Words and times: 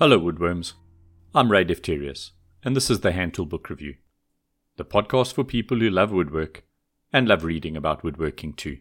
Hello, 0.00 0.16
Woodworms. 0.16 0.74
I'm 1.34 1.50
Ray 1.50 1.64
Defterius, 1.64 2.30
and 2.62 2.76
this 2.76 2.88
is 2.88 3.00
the 3.00 3.10
Hand 3.10 3.34
Tool 3.34 3.46
Book 3.46 3.68
Review, 3.68 3.96
the 4.76 4.84
podcast 4.84 5.32
for 5.32 5.42
people 5.42 5.80
who 5.80 5.90
love 5.90 6.12
woodwork 6.12 6.62
and 7.12 7.26
love 7.26 7.42
reading 7.42 7.76
about 7.76 8.04
woodworking 8.04 8.52
too. 8.52 8.78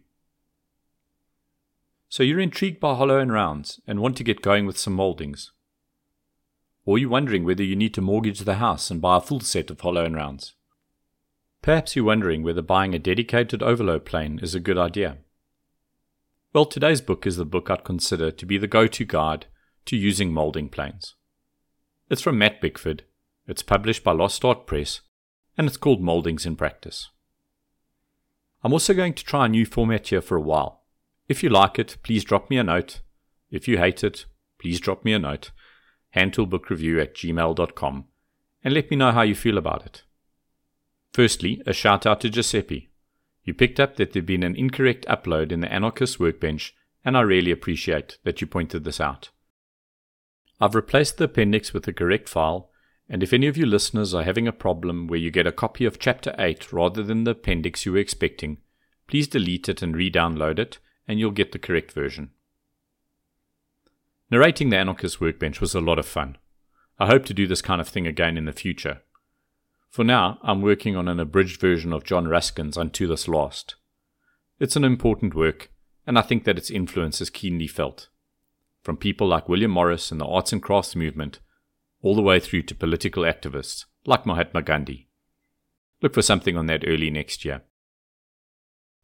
So 2.07 2.21
you're 2.21 2.39
intrigued 2.39 2.79
by 2.79 2.93
hollow 2.93 3.17
and 3.17 3.33
rounds 3.33 3.81
and 3.87 3.99
want 3.99 4.15
to 4.17 4.23
get 4.23 4.43
going 4.43 4.67
with 4.67 4.77
some 4.77 4.93
mouldings. 4.93 5.53
Or 6.85 6.99
you're 6.99 7.09
wondering 7.09 7.45
whether 7.45 7.63
you 7.63 7.75
need 7.75 7.95
to 7.95 8.01
mortgage 8.01 8.41
the 8.41 8.57
house 8.57 8.91
and 8.91 9.01
buy 9.01 9.17
a 9.17 9.21
full 9.21 9.39
set 9.39 9.71
of 9.71 9.81
hollow 9.81 10.05
and 10.05 10.15
rounds. 10.15 10.53
Perhaps 11.63 11.95
you're 11.95 12.05
wondering 12.05 12.43
whether 12.43 12.61
buying 12.61 12.93
a 12.93 12.99
dedicated 12.99 13.61
ovolo 13.61 13.97
plane 13.97 14.39
is 14.43 14.53
a 14.53 14.59
good 14.59 14.77
idea. 14.77 15.17
Well, 16.53 16.67
today's 16.67 17.01
book 17.01 17.25
is 17.25 17.37
the 17.37 17.43
book 17.43 17.71
I'd 17.71 17.83
consider 17.83 18.29
to 18.29 18.45
be 18.45 18.59
the 18.59 18.67
go 18.67 18.85
to 18.85 19.03
guide 19.03 19.47
to 19.87 19.97
using 19.97 20.31
molding 20.31 20.69
planes. 20.69 21.15
It's 22.09 22.21
from 22.21 22.37
Matt 22.37 22.61
Bickford, 22.61 23.03
it's 23.47 23.63
published 23.63 24.03
by 24.03 24.11
Lost 24.11 24.43
Art 24.45 24.67
Press, 24.67 25.01
and 25.57 25.67
it's 25.67 25.77
called 25.77 26.01
Moldings 26.01 26.45
in 26.45 26.55
Practice. 26.55 27.09
I'm 28.63 28.73
also 28.73 28.93
going 28.93 29.13
to 29.13 29.23
try 29.23 29.45
a 29.45 29.49
new 29.49 29.65
format 29.65 30.07
here 30.07 30.21
for 30.21 30.37
a 30.37 30.41
while. 30.41 30.83
If 31.27 31.43
you 31.43 31.49
like 31.49 31.79
it, 31.79 31.97
please 32.03 32.23
drop 32.23 32.49
me 32.49 32.57
a 32.57 32.63
note. 32.63 33.01
If 33.49 33.67
you 33.67 33.77
hate 33.77 34.03
it, 34.03 34.25
please 34.59 34.79
drop 34.79 35.05
me 35.05 35.13
a 35.13 35.19
note. 35.19 35.51
handtoolbookreview 36.15 37.01
at 37.01 37.15
gmail.com 37.15 38.05
and 38.63 38.73
let 38.73 38.89
me 38.89 38.97
know 38.97 39.11
how 39.11 39.21
you 39.21 39.35
feel 39.35 39.57
about 39.57 39.85
it. 39.85 40.03
Firstly, 41.13 41.61
a 41.65 41.73
shout 41.73 42.05
out 42.05 42.21
to 42.21 42.29
Giuseppe. 42.29 42.89
You 43.43 43.53
picked 43.53 43.79
up 43.79 43.95
that 43.95 44.11
there'd 44.11 44.25
been 44.25 44.43
an 44.43 44.55
incorrect 44.55 45.05
upload 45.07 45.51
in 45.51 45.61
the 45.61 45.71
Anarchist 45.71 46.19
workbench, 46.19 46.75
and 47.05 47.17
I 47.17 47.21
really 47.21 47.51
appreciate 47.51 48.17
that 48.23 48.41
you 48.41 48.47
pointed 48.47 48.83
this 48.83 48.99
out. 48.99 49.29
I've 50.59 50.75
replaced 50.75 51.17
the 51.17 51.25
appendix 51.25 51.71
with 51.71 51.83
the 51.83 51.93
correct 51.93 52.27
file, 52.27 52.71
and 53.07 53.21
if 53.21 53.31
any 53.31 53.47
of 53.47 53.57
you 53.57 53.65
listeners 53.65 54.13
are 54.13 54.23
having 54.23 54.47
a 54.47 54.53
problem 54.53 55.07
where 55.07 55.19
you 55.19 55.29
get 55.29 55.45
a 55.45 55.51
copy 55.51 55.85
of 55.85 55.99
Chapter 55.99 56.35
8 56.37 56.73
rather 56.73 57.03
than 57.03 57.23
the 57.23 57.31
appendix 57.31 57.85
you 57.85 57.91
were 57.91 57.99
expecting, 57.99 58.57
please 59.07 59.27
delete 59.27 59.69
it 59.69 59.81
and 59.81 59.95
re 59.95 60.11
download 60.11 60.57
it, 60.57 60.79
and 61.07 61.19
you'll 61.19 61.31
get 61.31 61.51
the 61.51 61.59
correct 61.59 61.91
version. 61.91 62.31
Narrating 64.31 64.69
the 64.69 64.77
Anarchist 64.77 65.21
Workbench 65.21 65.61
was 65.61 65.75
a 65.75 65.79
lot 65.79 65.99
of 65.99 66.05
fun. 66.05 66.37
I 66.99 67.05
hope 67.05 67.25
to 67.25 67.33
do 67.33 67.47
this 67.47 67.61
kind 67.61 67.79
of 67.79 67.87
thing 67.87 68.07
again 68.07 68.35
in 68.35 68.45
the 68.45 68.51
future. 68.51 69.01
For 69.89 70.03
now, 70.03 70.39
I'm 70.41 70.61
working 70.61 70.95
on 70.95 71.07
an 71.07 71.19
abridged 71.19 71.61
version 71.61 71.93
of 71.93 72.03
John 72.03 72.27
Ruskin's 72.27 72.77
Unto 72.77 73.07
This 73.07 73.27
Last. 73.27 73.75
It's 74.59 74.75
an 74.75 74.83
important 74.83 75.35
work, 75.35 75.71
and 76.05 76.17
I 76.17 76.23
think 76.23 76.43
that 76.43 76.57
its 76.57 76.71
influence 76.71 77.21
is 77.21 77.29
keenly 77.29 77.67
felt 77.67 78.09
from 78.87 78.95
people 78.95 79.27
like 79.27 79.49
William 79.49 79.71
Morris 79.71 80.13
and 80.13 80.21
the 80.21 80.25
arts 80.25 80.53
and 80.53 80.63
crafts 80.63 80.95
movement, 80.95 81.39
all 82.01 82.15
the 82.15 82.21
way 82.21 82.39
through 82.39 82.61
to 82.61 82.73
political 82.73 83.23
activists 83.23 83.83
like 84.05 84.25
Mahatma 84.25 84.61
Gandhi. 84.61 85.09
Look 86.01 86.13
for 86.13 86.21
something 86.21 86.55
on 86.55 86.67
that 86.67 86.85
early 86.87 87.09
next 87.09 87.43
year. 87.43 87.63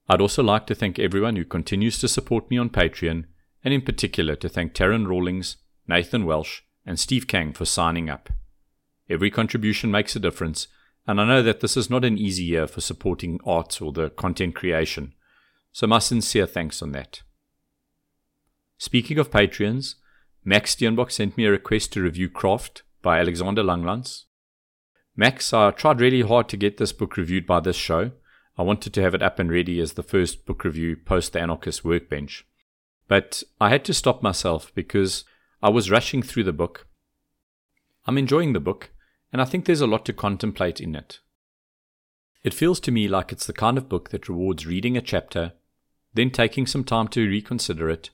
I'd 0.07 0.21
also 0.21 0.41
like 0.41 0.67
to 0.67 0.73
thank 0.73 0.99
everyone 0.99 1.35
who 1.35 1.43
continues 1.43 1.99
to 1.99 2.07
support 2.07 2.49
me 2.49 2.57
on 2.57 2.69
Patreon, 2.69 3.25
and 3.61 3.73
in 3.73 3.81
particular 3.81 4.37
to 4.37 4.47
thank 4.47 4.73
Taryn 4.73 5.05
Rawlings, 5.05 5.57
Nathan 5.85 6.23
Welsh, 6.23 6.61
and 6.85 6.97
Steve 6.97 7.27
Kang 7.27 7.51
for 7.51 7.65
signing 7.65 8.09
up. 8.09 8.29
Every 9.09 9.29
contribution 9.29 9.91
makes 9.91 10.15
a 10.15 10.19
difference, 10.21 10.69
and 11.05 11.19
I 11.19 11.25
know 11.25 11.43
that 11.43 11.59
this 11.59 11.75
is 11.75 11.89
not 11.89 12.05
an 12.05 12.17
easy 12.17 12.45
year 12.45 12.67
for 12.67 12.79
supporting 12.79 13.41
arts 13.45 13.81
or 13.81 13.91
the 13.91 14.11
content 14.11 14.55
creation, 14.55 15.13
so 15.73 15.87
my 15.87 15.99
sincere 15.99 16.47
thanks 16.47 16.81
on 16.81 16.93
that. 16.93 17.21
Speaking 18.85 19.17
of 19.17 19.31
Patreons, 19.31 19.95
Max 20.43 20.75
Steenbach 20.75 21.09
sent 21.09 21.37
me 21.37 21.45
a 21.45 21.51
request 21.51 21.93
to 21.93 22.01
review 22.01 22.27
Craft 22.27 22.83
by 23.01 23.17
Alexander 23.17 23.63
Langlands. 23.63 24.25
Max, 25.15 25.53
I 25.53 25.71
tried 25.71 26.01
really 26.01 26.19
hard 26.19 26.49
to 26.49 26.57
get 26.57 26.75
this 26.75 26.91
book 26.91 27.15
reviewed 27.15 27.47
by 27.47 27.61
this 27.61 27.77
show. 27.77 28.11
I 28.57 28.63
wanted 28.63 28.93
to 28.93 29.01
have 29.01 29.15
it 29.15 29.21
up 29.21 29.39
and 29.39 29.49
ready 29.49 29.79
as 29.79 29.93
the 29.93 30.03
first 30.03 30.45
book 30.45 30.65
review 30.65 30.97
post 30.97 31.31
the 31.31 31.39
Anarchist 31.39 31.85
Workbench. 31.85 32.45
But 33.07 33.41
I 33.61 33.69
had 33.69 33.85
to 33.85 33.93
stop 33.93 34.21
myself 34.21 34.69
because 34.75 35.23
I 35.61 35.69
was 35.69 35.89
rushing 35.89 36.21
through 36.21 36.43
the 36.43 36.51
book. 36.51 36.85
I'm 38.05 38.17
enjoying 38.17 38.51
the 38.51 38.59
book, 38.59 38.91
and 39.31 39.41
I 39.41 39.45
think 39.45 39.63
there's 39.63 39.79
a 39.79 39.87
lot 39.87 40.03
to 40.07 40.11
contemplate 40.13 40.81
in 40.81 40.93
it. 40.93 41.21
It 42.43 42.53
feels 42.53 42.81
to 42.81 42.91
me 42.91 43.07
like 43.07 43.31
it's 43.31 43.45
the 43.45 43.53
kind 43.53 43.77
of 43.77 43.87
book 43.87 44.09
that 44.09 44.27
rewards 44.27 44.67
reading 44.67 44.97
a 44.97 45.01
chapter, 45.01 45.53
then 46.13 46.31
taking 46.31 46.67
some 46.67 46.83
time 46.83 47.07
to 47.07 47.25
reconsider 47.25 47.89
it, 47.89 48.09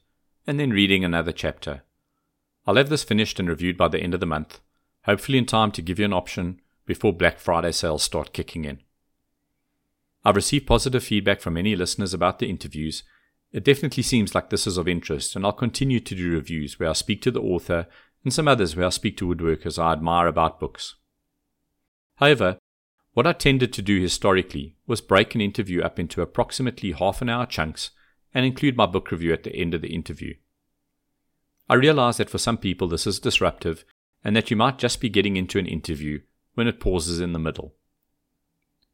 and 0.49 0.59
then 0.59 0.71
reading 0.71 1.05
another 1.05 1.31
chapter. 1.31 1.83
I'll 2.65 2.77
have 2.77 2.89
this 2.89 3.03
finished 3.03 3.39
and 3.39 3.47
reviewed 3.47 3.77
by 3.77 3.87
the 3.87 3.99
end 3.99 4.15
of 4.15 4.19
the 4.19 4.25
month, 4.25 4.59
hopefully 5.03 5.37
in 5.37 5.45
time 5.45 5.71
to 5.73 5.81
give 5.83 5.99
you 5.99 6.05
an 6.05 6.11
option 6.11 6.59
before 6.87 7.13
Black 7.13 7.37
Friday 7.37 7.71
sales 7.71 8.01
start 8.01 8.33
kicking 8.33 8.65
in. 8.65 8.79
I've 10.25 10.35
received 10.35 10.65
positive 10.65 11.03
feedback 11.03 11.39
from 11.39 11.53
many 11.53 11.75
listeners 11.75 12.15
about 12.15 12.39
the 12.39 12.49
interviews. 12.49 13.03
It 13.51 13.63
definitely 13.63 14.01
seems 14.01 14.33
like 14.33 14.49
this 14.49 14.65
is 14.65 14.75
of 14.75 14.87
interest, 14.87 15.35
and 15.35 15.45
I'll 15.45 15.53
continue 15.53 15.99
to 15.99 16.15
do 16.15 16.31
reviews 16.31 16.79
where 16.79 16.89
I 16.89 16.93
speak 16.93 17.21
to 17.21 17.31
the 17.31 17.41
author 17.41 17.85
and 18.23 18.33
some 18.33 18.47
others 18.47 18.75
where 18.75 18.87
I 18.87 18.89
speak 18.89 19.17
to 19.17 19.27
woodworkers 19.27 19.77
I 19.77 19.91
admire 19.91 20.25
about 20.25 20.59
books. 20.59 20.95
However, 22.15 22.57
what 23.13 23.27
I 23.27 23.33
tended 23.33 23.71
to 23.73 23.83
do 23.83 24.01
historically 24.01 24.77
was 24.87 24.99
break 24.99 25.35
an 25.35 25.41
interview 25.41 25.83
up 25.83 25.99
into 25.99 26.23
approximately 26.23 26.93
half 26.93 27.21
an 27.21 27.29
hour 27.29 27.45
chunks 27.45 27.91
and 28.33 28.45
include 28.45 28.77
my 28.77 28.85
book 28.85 29.11
review 29.11 29.33
at 29.33 29.43
the 29.43 29.55
end 29.55 29.73
of 29.73 29.81
the 29.81 29.93
interview. 29.93 30.35
I 31.69 31.75
realize 31.75 32.17
that 32.17 32.29
for 32.29 32.37
some 32.37 32.57
people 32.57 32.87
this 32.87 33.05
is 33.05 33.19
disruptive 33.19 33.85
and 34.23 34.35
that 34.35 34.49
you 34.49 34.57
might 34.57 34.77
just 34.77 34.99
be 34.99 35.09
getting 35.09 35.37
into 35.37 35.59
an 35.59 35.65
interview 35.65 36.21
when 36.55 36.67
it 36.67 36.79
pauses 36.79 37.19
in 37.19 37.33
the 37.33 37.39
middle. 37.39 37.75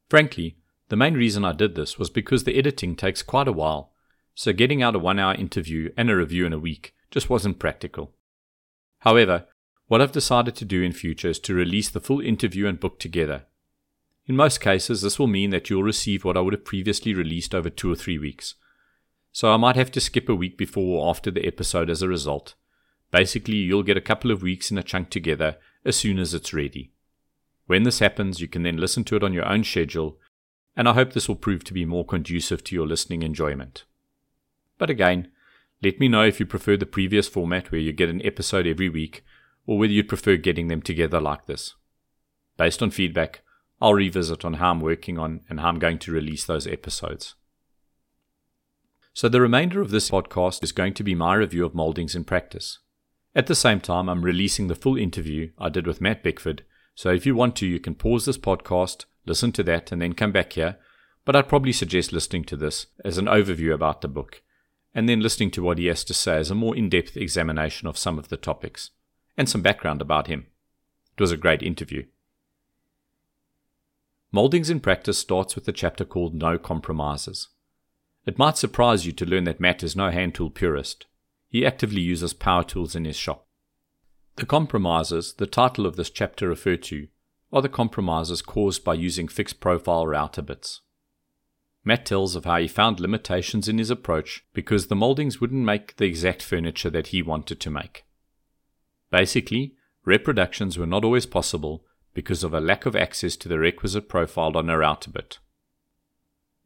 Frankly, 0.09 0.57
the 0.89 0.95
main 0.95 1.15
reason 1.15 1.43
I 1.43 1.53
did 1.53 1.75
this 1.75 1.97
was 1.97 2.09
because 2.09 2.43
the 2.43 2.57
editing 2.57 2.95
takes 2.95 3.23
quite 3.23 3.47
a 3.47 3.53
while, 3.53 3.91
so 4.35 4.53
getting 4.53 4.83
out 4.83 4.95
a 4.95 4.99
one 4.99 5.17
hour 5.17 5.33
interview 5.33 5.91
and 5.97 6.09
a 6.09 6.15
review 6.15 6.45
in 6.45 6.53
a 6.53 6.59
week 6.59 6.93
just 7.09 7.29
wasn't 7.29 7.59
practical. 7.59 8.13
However, 8.99 9.45
what 9.87 10.01
I've 10.01 10.11
decided 10.11 10.55
to 10.55 10.65
do 10.65 10.81
in 10.81 10.91
future 10.91 11.29
is 11.29 11.39
to 11.39 11.53
release 11.53 11.89
the 11.89 12.01
full 12.01 12.19
interview 12.19 12.67
and 12.67 12.79
book 12.79 12.99
together. 12.99 13.45
In 14.27 14.35
most 14.35 14.59
cases, 14.59 15.01
this 15.01 15.19
will 15.19 15.27
mean 15.27 15.51
that 15.51 15.69
you'll 15.69 15.83
receive 15.83 16.25
what 16.25 16.35
I 16.35 16.41
would 16.41 16.53
have 16.53 16.65
previously 16.65 17.13
released 17.13 17.53
over 17.53 17.69
two 17.69 17.91
or 17.91 17.95
three 17.95 18.17
weeks, 18.17 18.55
so 19.35 19.51
I 19.51 19.57
might 19.57 19.75
have 19.75 19.91
to 19.91 19.99
skip 19.99 20.29
a 20.29 20.33
week 20.33 20.57
before 20.57 21.01
or 21.01 21.09
after 21.09 21.29
the 21.29 21.45
episode 21.45 21.89
as 21.89 22.01
a 22.01 22.07
result. 22.07 22.55
Basically, 23.11 23.57
you'll 23.57 23.83
get 23.83 23.97
a 23.97 24.01
couple 24.01 24.31
of 24.31 24.41
weeks 24.41 24.71
in 24.71 24.77
a 24.77 24.81
chunk 24.81 25.09
together 25.09 25.57
as 25.83 25.97
soon 25.97 26.19
as 26.19 26.33
it's 26.33 26.53
ready. 26.53 26.93
When 27.65 27.83
this 27.83 27.99
happens, 27.99 28.39
you 28.39 28.47
can 28.47 28.63
then 28.63 28.77
listen 28.77 29.03
to 29.03 29.17
it 29.17 29.25
on 29.25 29.33
your 29.33 29.45
own 29.45 29.65
schedule, 29.65 30.17
and 30.77 30.87
I 30.87 30.93
hope 30.93 31.11
this 31.11 31.27
will 31.27 31.35
prove 31.35 31.65
to 31.65 31.73
be 31.73 31.83
more 31.83 32.05
conducive 32.05 32.63
to 32.63 32.75
your 32.75 32.87
listening 32.87 33.23
enjoyment. 33.23 33.83
But 34.77 34.89
again, 34.89 35.29
let 35.83 35.99
me 35.99 36.07
know 36.07 36.23
if 36.23 36.39
you 36.39 36.45
prefer 36.45 36.77
the 36.77 36.85
previous 36.85 37.27
format 37.27 37.73
where 37.73 37.81
you 37.81 37.91
get 37.91 38.07
an 38.07 38.25
episode 38.25 38.65
every 38.65 38.87
week, 38.87 39.25
or 39.65 39.77
whether 39.77 39.91
you'd 39.91 40.07
prefer 40.07 40.37
getting 40.37 40.69
them 40.69 40.81
together 40.81 41.19
like 41.19 41.45
this. 41.45 41.75
Based 42.55 42.81
on 42.81 42.89
feedback, 42.89 43.41
I'll 43.81 43.95
revisit 43.95 44.45
on 44.45 44.53
how 44.53 44.71
I'm 44.71 44.79
working 44.79 45.19
on 45.19 45.41
and 45.49 45.59
how 45.59 45.67
I'm 45.67 45.79
going 45.79 45.99
to 45.99 46.13
release 46.13 46.45
those 46.45 46.67
episodes. 46.67 47.35
So 49.15 49.29
the 49.29 49.39
remainder 49.39 49.79
of 49.79 49.91
this 49.91 50.11
podcast 50.11 50.61
is 50.61 50.73
going 50.73 50.93
to 50.95 51.03
be 51.03 51.15
my 51.15 51.35
review 51.35 51.65
of 51.65 51.73
moldings 51.73 52.15
in 52.15 52.25
practice. 52.25 52.79
At 53.33 53.47
the 53.47 53.55
same 53.55 53.79
time, 53.79 54.09
I'm 54.09 54.25
releasing 54.25 54.67
the 54.67 54.75
full 54.75 54.97
interview 54.97 55.51
I 55.57 55.69
did 55.69 55.87
with 55.87 56.01
Matt 56.01 56.21
Bickford, 56.21 56.65
so 56.95 57.11
if 57.11 57.25
you 57.25 57.33
want 57.33 57.55
to, 57.55 57.65
you 57.65 57.79
can 57.79 57.95
pause 57.95 58.25
this 58.25 58.37
podcast, 58.37 59.05
listen 59.25 59.53
to 59.53 59.63
that, 59.63 59.93
and 59.93 60.01
then 60.01 60.15
come 60.15 60.33
back 60.33 60.51
here. 60.51 60.79
But 61.23 61.33
I'd 61.33 61.47
probably 61.47 61.71
suggest 61.71 62.11
listening 62.11 62.43
to 62.43 62.57
this 62.57 62.87
as 63.05 63.17
an 63.17 63.27
overview 63.27 63.73
about 63.73 64.01
the 64.01 64.09
book, 64.09 64.41
and 64.93 65.07
then 65.07 65.21
listening 65.21 65.51
to 65.51 65.63
what 65.63 65.77
he 65.77 65.85
has 65.85 66.03
to 66.03 66.13
say 66.13 66.35
as 66.35 66.51
a 66.51 66.55
more 66.55 66.75
in 66.75 66.89
depth 66.89 67.15
examination 67.15 67.87
of 67.87 67.97
some 67.97 68.19
of 68.19 68.27
the 68.27 68.35
topics, 68.35 68.91
and 69.37 69.47
some 69.47 69.61
background 69.61 70.01
about 70.01 70.27
him. 70.27 70.47
It 71.17 71.21
was 71.21 71.31
a 71.31 71.37
great 71.37 71.63
interview. 71.63 72.03
Moldings 74.33 74.69
in 74.69 74.81
Practice 74.81 75.17
starts 75.17 75.55
with 75.55 75.65
a 75.69 75.71
chapter 75.71 76.03
called 76.03 76.35
No 76.35 76.57
Compromises. 76.57 77.47
It 78.25 78.39
might 78.39 78.57
surprise 78.57 79.05
you 79.05 79.11
to 79.13 79.25
learn 79.25 79.43
that 79.43 79.59
Matt 79.59 79.83
is 79.83 79.95
no 79.95 80.09
hand 80.09 80.33
tool 80.35 80.49
purist. 80.49 81.05
He 81.47 81.65
actively 81.65 82.01
uses 82.01 82.33
power 82.33 82.63
tools 82.63 82.95
in 82.95 83.05
his 83.05 83.15
shop. 83.15 83.47
The 84.37 84.45
compromises 84.45 85.33
the 85.33 85.45
title 85.45 85.85
of 85.85 85.95
this 85.95 86.09
chapter 86.09 86.49
refer 86.49 86.75
to 86.75 87.07
are 87.53 87.61
the 87.61 87.69
compromises 87.69 88.41
caused 88.41 88.83
by 88.83 88.95
using 88.95 89.27
fixed 89.27 89.59
profile 89.59 90.07
router 90.07 90.41
bits. 90.41 90.81
Matt 91.85 92.05
tells 92.05 92.35
of 92.35 92.45
how 92.45 92.57
he 92.57 92.67
found 92.67 92.99
limitations 92.99 93.69
in 93.69 93.77
his 93.77 93.91
approach 93.91 94.43
because 94.53 94.87
the 94.87 94.95
moldings 94.95 95.39
wouldn't 95.39 95.63
make 95.63 95.95
the 95.97 96.05
exact 96.05 96.41
furniture 96.41 96.89
that 96.89 97.07
he 97.07 97.21
wanted 97.21 97.59
to 97.59 97.69
make. 97.69 98.05
Basically, 99.11 99.75
reproductions 100.03 100.79
were 100.79 100.87
not 100.87 101.05
always 101.05 101.27
possible 101.27 101.85
because 102.15 102.43
of 102.43 102.55
a 102.55 102.59
lack 102.59 102.87
of 102.87 102.95
access 102.95 103.35
to 103.37 103.47
the 103.47 103.59
requisite 103.59 104.09
profile 104.09 104.57
on 104.57 104.69
a 104.69 104.77
router 104.79 105.11
bit 105.11 105.37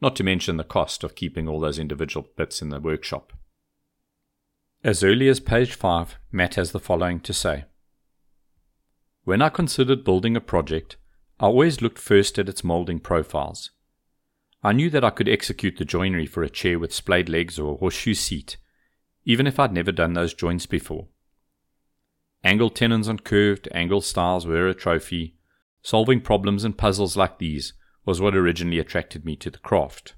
not 0.01 0.15
to 0.15 0.23
mention 0.23 0.57
the 0.57 0.63
cost 0.63 1.03
of 1.03 1.15
keeping 1.15 1.47
all 1.47 1.59
those 1.59 1.79
individual 1.79 2.27
bits 2.37 2.61
in 2.61 2.69
the 2.69 2.79
workshop. 2.79 3.33
As 4.83 5.03
early 5.03 5.27
as 5.27 5.39
page 5.39 5.73
5, 5.73 6.17
Matt 6.31 6.55
has 6.55 6.71
the 6.71 6.79
following 6.79 7.19
to 7.21 7.33
say 7.33 7.65
When 9.23 9.41
I 9.41 9.49
considered 9.49 10.05
building 10.05 10.37
a 10.37 10.41
project, 10.41 10.95
I 11.39 11.45
always 11.45 11.81
looked 11.81 11.99
first 11.99 12.39
at 12.39 12.47
its 12.47 12.63
molding 12.63 12.99
profiles. 12.99 13.71
I 14.63 14.73
knew 14.73 14.89
that 14.89 15.03
I 15.03 15.09
could 15.09 15.29
execute 15.29 15.77
the 15.77 15.85
joinery 15.85 16.25
for 16.25 16.43
a 16.43 16.49
chair 16.49 16.79
with 16.79 16.93
splayed 16.93 17.29
legs 17.29 17.57
or 17.59 17.73
a 17.73 17.77
horseshoe 17.77 18.13
seat, 18.13 18.57
even 19.25 19.47
if 19.47 19.59
I'd 19.59 19.73
never 19.73 19.91
done 19.91 20.13
those 20.13 20.33
joints 20.33 20.65
before. 20.65 21.07
Angle 22.43 22.69
tenons 22.69 23.09
on 23.09 23.19
curved 23.19 23.67
angle 23.73 24.01
stiles 24.01 24.45
were 24.45 24.67
a 24.67 24.73
trophy. 24.73 25.35
Solving 25.81 26.19
problems 26.19 26.65
and 26.65 26.77
puzzles 26.77 27.15
like 27.15 27.37
these 27.37 27.73
was 28.05 28.21
what 28.21 28.35
originally 28.35 28.79
attracted 28.79 29.25
me 29.25 29.35
to 29.37 29.49
the 29.49 29.59
craft. 29.59 30.15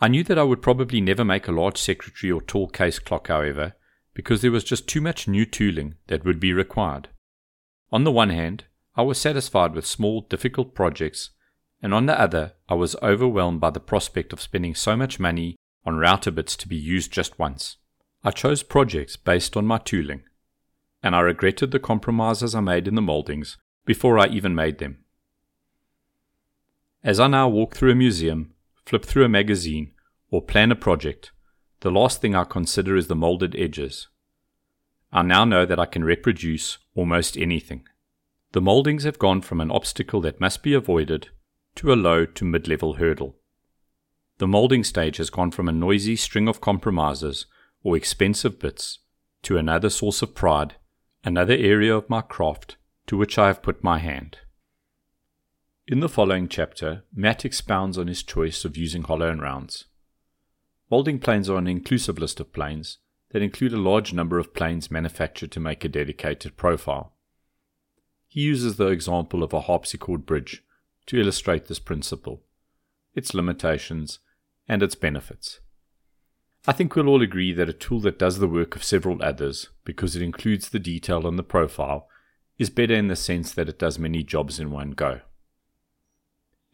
I 0.00 0.08
knew 0.08 0.24
that 0.24 0.38
I 0.38 0.42
would 0.42 0.62
probably 0.62 1.00
never 1.00 1.24
make 1.24 1.48
a 1.48 1.52
large 1.52 1.78
secretary 1.78 2.30
or 2.30 2.42
tall 2.42 2.68
case 2.68 2.98
clock, 2.98 3.28
however, 3.28 3.74
because 4.12 4.42
there 4.42 4.52
was 4.52 4.64
just 4.64 4.88
too 4.88 5.00
much 5.00 5.28
new 5.28 5.44
tooling 5.44 5.94
that 6.06 6.24
would 6.24 6.40
be 6.40 6.52
required. 6.52 7.08
On 7.92 8.04
the 8.04 8.12
one 8.12 8.30
hand, 8.30 8.64
I 8.96 9.02
was 9.02 9.18
satisfied 9.18 9.74
with 9.74 9.86
small, 9.86 10.22
difficult 10.22 10.74
projects, 10.74 11.30
and 11.82 11.92
on 11.92 12.06
the 12.06 12.18
other, 12.18 12.54
I 12.68 12.74
was 12.74 12.96
overwhelmed 13.02 13.60
by 13.60 13.70
the 13.70 13.80
prospect 13.80 14.32
of 14.32 14.40
spending 14.40 14.74
so 14.74 14.96
much 14.96 15.20
money 15.20 15.56
on 15.84 15.96
router 15.96 16.30
bits 16.30 16.56
to 16.56 16.68
be 16.68 16.76
used 16.76 17.12
just 17.12 17.38
once. 17.38 17.76
I 18.22 18.30
chose 18.30 18.62
projects 18.62 19.16
based 19.16 19.56
on 19.56 19.66
my 19.66 19.78
tooling, 19.78 20.22
and 21.02 21.14
I 21.14 21.20
regretted 21.20 21.70
the 21.70 21.78
compromises 21.78 22.54
I 22.54 22.60
made 22.60 22.88
in 22.88 22.94
the 22.94 23.02
moldings 23.02 23.58
before 23.84 24.18
I 24.18 24.28
even 24.28 24.54
made 24.54 24.78
them. 24.78 25.03
As 27.04 27.20
I 27.20 27.26
now 27.26 27.50
walk 27.50 27.74
through 27.74 27.90
a 27.90 27.94
museum, 27.94 28.54
flip 28.86 29.04
through 29.04 29.26
a 29.26 29.28
magazine, 29.28 29.92
or 30.30 30.40
plan 30.40 30.72
a 30.72 30.74
project, 30.74 31.32
the 31.80 31.90
last 31.90 32.22
thing 32.22 32.34
I 32.34 32.44
consider 32.44 32.96
is 32.96 33.08
the 33.08 33.14
molded 33.14 33.54
edges. 33.58 34.08
I 35.12 35.20
now 35.20 35.44
know 35.44 35.66
that 35.66 35.78
I 35.78 35.84
can 35.84 36.02
reproduce 36.02 36.78
almost 36.94 37.36
anything. 37.36 37.86
The 38.52 38.62
moldings 38.62 39.04
have 39.04 39.18
gone 39.18 39.42
from 39.42 39.60
an 39.60 39.70
obstacle 39.70 40.22
that 40.22 40.40
must 40.40 40.62
be 40.62 40.72
avoided 40.72 41.28
to 41.74 41.92
a 41.92 41.94
low 41.94 42.24
to 42.24 42.44
mid 42.46 42.68
level 42.68 42.94
hurdle. 42.94 43.36
The 44.38 44.48
molding 44.48 44.82
stage 44.82 45.18
has 45.18 45.28
gone 45.28 45.50
from 45.50 45.68
a 45.68 45.72
noisy 45.72 46.16
string 46.16 46.48
of 46.48 46.62
compromises 46.62 47.44
or 47.82 47.98
expensive 47.98 48.58
bits 48.58 49.00
to 49.42 49.58
another 49.58 49.90
source 49.90 50.22
of 50.22 50.34
pride, 50.34 50.76
another 51.22 51.54
area 51.54 51.94
of 51.94 52.08
my 52.08 52.22
craft 52.22 52.78
to 53.08 53.18
which 53.18 53.36
I 53.36 53.48
have 53.48 53.62
put 53.62 53.84
my 53.84 53.98
hand. 53.98 54.38
In 55.86 56.00
the 56.00 56.08
following 56.08 56.48
chapter, 56.48 57.04
Matt 57.14 57.44
expounds 57.44 57.98
on 57.98 58.06
his 58.06 58.22
choice 58.22 58.64
of 58.64 58.74
using 58.74 59.02
hollow 59.02 59.28
and 59.28 59.42
rounds. 59.42 59.84
Molding 60.90 61.18
planes 61.18 61.50
are 61.50 61.58
an 61.58 61.66
inclusive 61.66 62.18
list 62.18 62.40
of 62.40 62.54
planes 62.54 62.96
that 63.32 63.42
include 63.42 63.74
a 63.74 63.78
large 63.78 64.14
number 64.14 64.38
of 64.38 64.54
planes 64.54 64.90
manufactured 64.90 65.52
to 65.52 65.60
make 65.60 65.84
a 65.84 65.90
dedicated 65.90 66.56
profile. 66.56 67.12
He 68.26 68.40
uses 68.40 68.76
the 68.76 68.86
example 68.86 69.42
of 69.42 69.52
a 69.52 69.60
harpsichord 69.60 70.24
bridge 70.24 70.64
to 71.04 71.20
illustrate 71.20 71.66
this 71.66 71.80
principle, 71.80 72.44
its 73.14 73.34
limitations, 73.34 74.20
and 74.66 74.82
its 74.82 74.94
benefits. 74.94 75.60
I 76.66 76.72
think 76.72 76.96
we'll 76.96 77.10
all 77.10 77.20
agree 77.20 77.52
that 77.52 77.68
a 77.68 77.74
tool 77.74 78.00
that 78.00 78.18
does 78.18 78.38
the 78.38 78.48
work 78.48 78.74
of 78.74 78.82
several 78.82 79.22
others, 79.22 79.68
because 79.84 80.16
it 80.16 80.22
includes 80.22 80.70
the 80.70 80.78
detail 80.78 81.26
on 81.26 81.36
the 81.36 81.42
profile, 81.42 82.08
is 82.56 82.70
better 82.70 82.94
in 82.94 83.08
the 83.08 83.16
sense 83.16 83.52
that 83.52 83.68
it 83.68 83.78
does 83.78 83.98
many 83.98 84.22
jobs 84.22 84.58
in 84.58 84.70
one 84.70 84.92
go. 84.92 85.20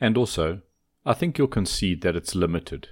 And 0.01 0.17
also, 0.17 0.63
I 1.05 1.13
think 1.13 1.37
you'll 1.37 1.49
concede 1.49 2.01
that 2.03 2.17
it's 2.17 2.35
limited, 2.35 2.89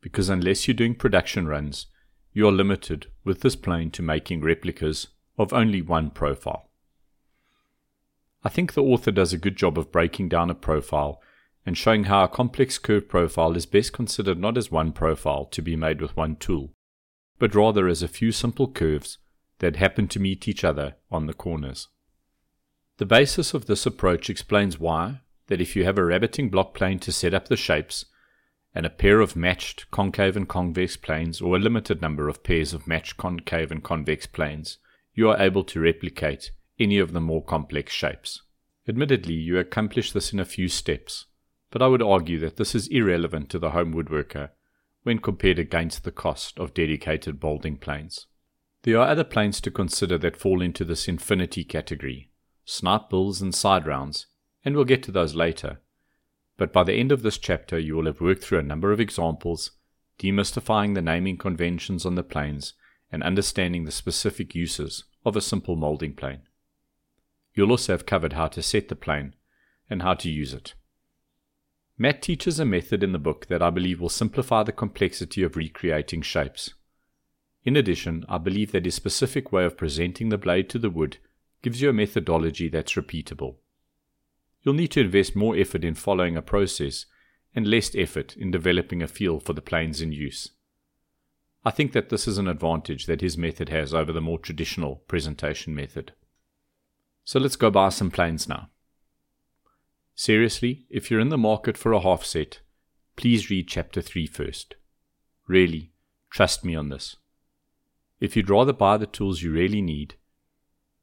because 0.00 0.28
unless 0.28 0.68
you're 0.68 0.74
doing 0.74 0.94
production 0.94 1.48
runs, 1.48 1.86
you 2.32 2.46
are 2.46 2.52
limited 2.52 3.06
with 3.24 3.40
this 3.40 3.56
plane 3.56 3.90
to 3.92 4.02
making 4.02 4.42
replicas 4.42 5.08
of 5.38 5.52
only 5.52 5.80
one 5.80 6.10
profile. 6.10 6.70
I 8.44 8.48
think 8.50 8.74
the 8.74 8.82
author 8.82 9.10
does 9.10 9.32
a 9.32 9.38
good 9.38 9.56
job 9.56 9.78
of 9.78 9.90
breaking 9.90 10.28
down 10.28 10.50
a 10.50 10.54
profile 10.54 11.20
and 11.64 11.76
showing 11.76 12.04
how 12.04 12.24
a 12.24 12.28
complex 12.28 12.78
curve 12.78 13.08
profile 13.08 13.56
is 13.56 13.66
best 13.66 13.92
considered 13.92 14.38
not 14.38 14.56
as 14.56 14.70
one 14.70 14.92
profile 14.92 15.46
to 15.46 15.62
be 15.62 15.74
made 15.74 16.00
with 16.00 16.16
one 16.16 16.36
tool, 16.36 16.72
but 17.38 17.54
rather 17.54 17.88
as 17.88 18.02
a 18.02 18.08
few 18.08 18.30
simple 18.30 18.68
curves 18.68 19.18
that 19.58 19.76
happen 19.76 20.06
to 20.08 20.20
meet 20.20 20.46
each 20.46 20.62
other 20.62 20.94
on 21.10 21.26
the 21.26 21.34
corners. 21.34 21.88
The 22.98 23.06
basis 23.06 23.52
of 23.52 23.66
this 23.66 23.84
approach 23.84 24.30
explains 24.30 24.78
why 24.78 25.20
that 25.48 25.60
if 25.60 25.76
you 25.76 25.84
have 25.84 25.98
a 25.98 26.04
rabbiting 26.04 26.48
block 26.48 26.74
plane 26.74 26.98
to 27.00 27.12
set 27.12 27.34
up 27.34 27.48
the 27.48 27.56
shapes, 27.56 28.06
and 28.74 28.84
a 28.84 28.90
pair 28.90 29.20
of 29.20 29.36
matched 29.36 29.90
concave 29.90 30.36
and 30.36 30.48
convex 30.48 30.96
planes, 30.96 31.40
or 31.40 31.56
a 31.56 31.60
limited 31.60 32.02
number 32.02 32.28
of 32.28 32.42
pairs 32.42 32.74
of 32.74 32.86
matched 32.86 33.16
concave 33.16 33.70
and 33.70 33.82
convex 33.82 34.26
planes, 34.26 34.78
you 35.14 35.30
are 35.30 35.40
able 35.40 35.64
to 35.64 35.80
replicate 35.80 36.50
any 36.78 36.98
of 36.98 37.12
the 37.12 37.20
more 37.20 37.42
complex 37.42 37.92
shapes. 37.92 38.42
Admittedly, 38.86 39.34
you 39.34 39.58
accomplish 39.58 40.12
this 40.12 40.32
in 40.32 40.38
a 40.38 40.44
few 40.44 40.68
steps, 40.68 41.26
but 41.70 41.82
I 41.82 41.88
would 41.88 42.02
argue 42.02 42.38
that 42.40 42.56
this 42.56 42.74
is 42.74 42.86
irrelevant 42.88 43.48
to 43.50 43.58
the 43.58 43.70
home 43.70 43.94
woodworker 43.94 44.50
when 45.02 45.18
compared 45.18 45.58
against 45.58 46.04
the 46.04 46.12
cost 46.12 46.58
of 46.58 46.74
dedicated 46.74 47.42
molding 47.42 47.76
planes. 47.76 48.26
There 48.82 48.98
are 48.98 49.08
other 49.08 49.24
planes 49.24 49.60
to 49.62 49.70
consider 49.70 50.18
that 50.18 50.36
fall 50.36 50.60
into 50.60 50.84
this 50.84 51.08
infinity 51.08 51.64
category 51.64 52.30
snipe 52.64 53.08
bills 53.08 53.40
and 53.40 53.54
side 53.54 53.86
rounds, 53.86 54.26
and 54.66 54.74
we'll 54.74 54.84
get 54.84 55.00
to 55.04 55.12
those 55.12 55.36
later. 55.36 55.78
But 56.56 56.72
by 56.72 56.82
the 56.82 56.94
end 56.94 57.12
of 57.12 57.22
this 57.22 57.38
chapter, 57.38 57.78
you 57.78 57.94
will 57.94 58.06
have 58.06 58.20
worked 58.20 58.42
through 58.42 58.58
a 58.58 58.64
number 58.64 58.90
of 58.90 58.98
examples, 58.98 59.70
demystifying 60.18 60.94
the 60.94 61.00
naming 61.00 61.38
conventions 61.38 62.04
on 62.04 62.16
the 62.16 62.24
planes 62.24 62.74
and 63.12 63.22
understanding 63.22 63.84
the 63.84 63.92
specific 63.92 64.56
uses 64.56 65.04
of 65.24 65.36
a 65.36 65.40
simple 65.40 65.76
molding 65.76 66.14
plane. 66.14 66.40
You'll 67.54 67.70
also 67.70 67.92
have 67.92 68.06
covered 68.06 68.32
how 68.32 68.48
to 68.48 68.60
set 68.60 68.88
the 68.88 68.96
plane 68.96 69.36
and 69.88 70.02
how 70.02 70.14
to 70.14 70.28
use 70.28 70.52
it. 70.52 70.74
Matt 71.96 72.20
teaches 72.20 72.58
a 72.58 72.64
method 72.64 73.04
in 73.04 73.12
the 73.12 73.20
book 73.20 73.46
that 73.46 73.62
I 73.62 73.70
believe 73.70 74.00
will 74.00 74.08
simplify 74.08 74.64
the 74.64 74.72
complexity 74.72 75.44
of 75.44 75.56
recreating 75.56 76.22
shapes. 76.22 76.74
In 77.62 77.76
addition, 77.76 78.24
I 78.28 78.38
believe 78.38 78.72
that 78.72 78.84
his 78.84 78.96
specific 78.96 79.52
way 79.52 79.64
of 79.64 79.76
presenting 79.76 80.30
the 80.30 80.36
blade 80.36 80.68
to 80.70 80.78
the 80.80 80.90
wood 80.90 81.18
gives 81.62 81.80
you 81.80 81.88
a 81.88 81.92
methodology 81.92 82.68
that's 82.68 82.94
repeatable. 82.94 83.58
You'll 84.66 84.74
need 84.74 84.90
to 84.90 85.00
invest 85.00 85.36
more 85.36 85.56
effort 85.56 85.84
in 85.84 85.94
following 85.94 86.36
a 86.36 86.42
process 86.42 87.06
and 87.54 87.68
less 87.68 87.94
effort 87.94 88.36
in 88.36 88.50
developing 88.50 89.00
a 89.00 89.06
feel 89.06 89.38
for 89.38 89.52
the 89.52 89.62
planes 89.62 90.00
in 90.00 90.10
use. 90.10 90.50
I 91.64 91.70
think 91.70 91.92
that 91.92 92.08
this 92.08 92.26
is 92.26 92.36
an 92.36 92.48
advantage 92.48 93.06
that 93.06 93.20
his 93.20 93.38
method 93.38 93.68
has 93.68 93.94
over 93.94 94.12
the 94.12 94.20
more 94.20 94.40
traditional 94.40 94.96
presentation 95.06 95.72
method. 95.72 96.14
So 97.22 97.38
let's 97.38 97.54
go 97.54 97.70
buy 97.70 97.90
some 97.90 98.10
planes 98.10 98.48
now. 98.48 98.70
Seriously, 100.16 100.86
if 100.90 101.12
you're 101.12 101.20
in 101.20 101.28
the 101.28 101.38
market 101.38 101.78
for 101.78 101.92
a 101.92 102.00
half 102.00 102.24
set, 102.24 102.58
please 103.14 103.48
read 103.48 103.68
chapter 103.68 104.02
3 104.02 104.26
first. 104.26 104.74
Really, 105.46 105.92
trust 106.28 106.64
me 106.64 106.74
on 106.74 106.88
this. 106.88 107.14
If 108.18 108.34
you'd 108.34 108.50
rather 108.50 108.72
buy 108.72 108.96
the 108.96 109.06
tools 109.06 109.42
you 109.42 109.52
really 109.52 109.80
need, 109.80 110.16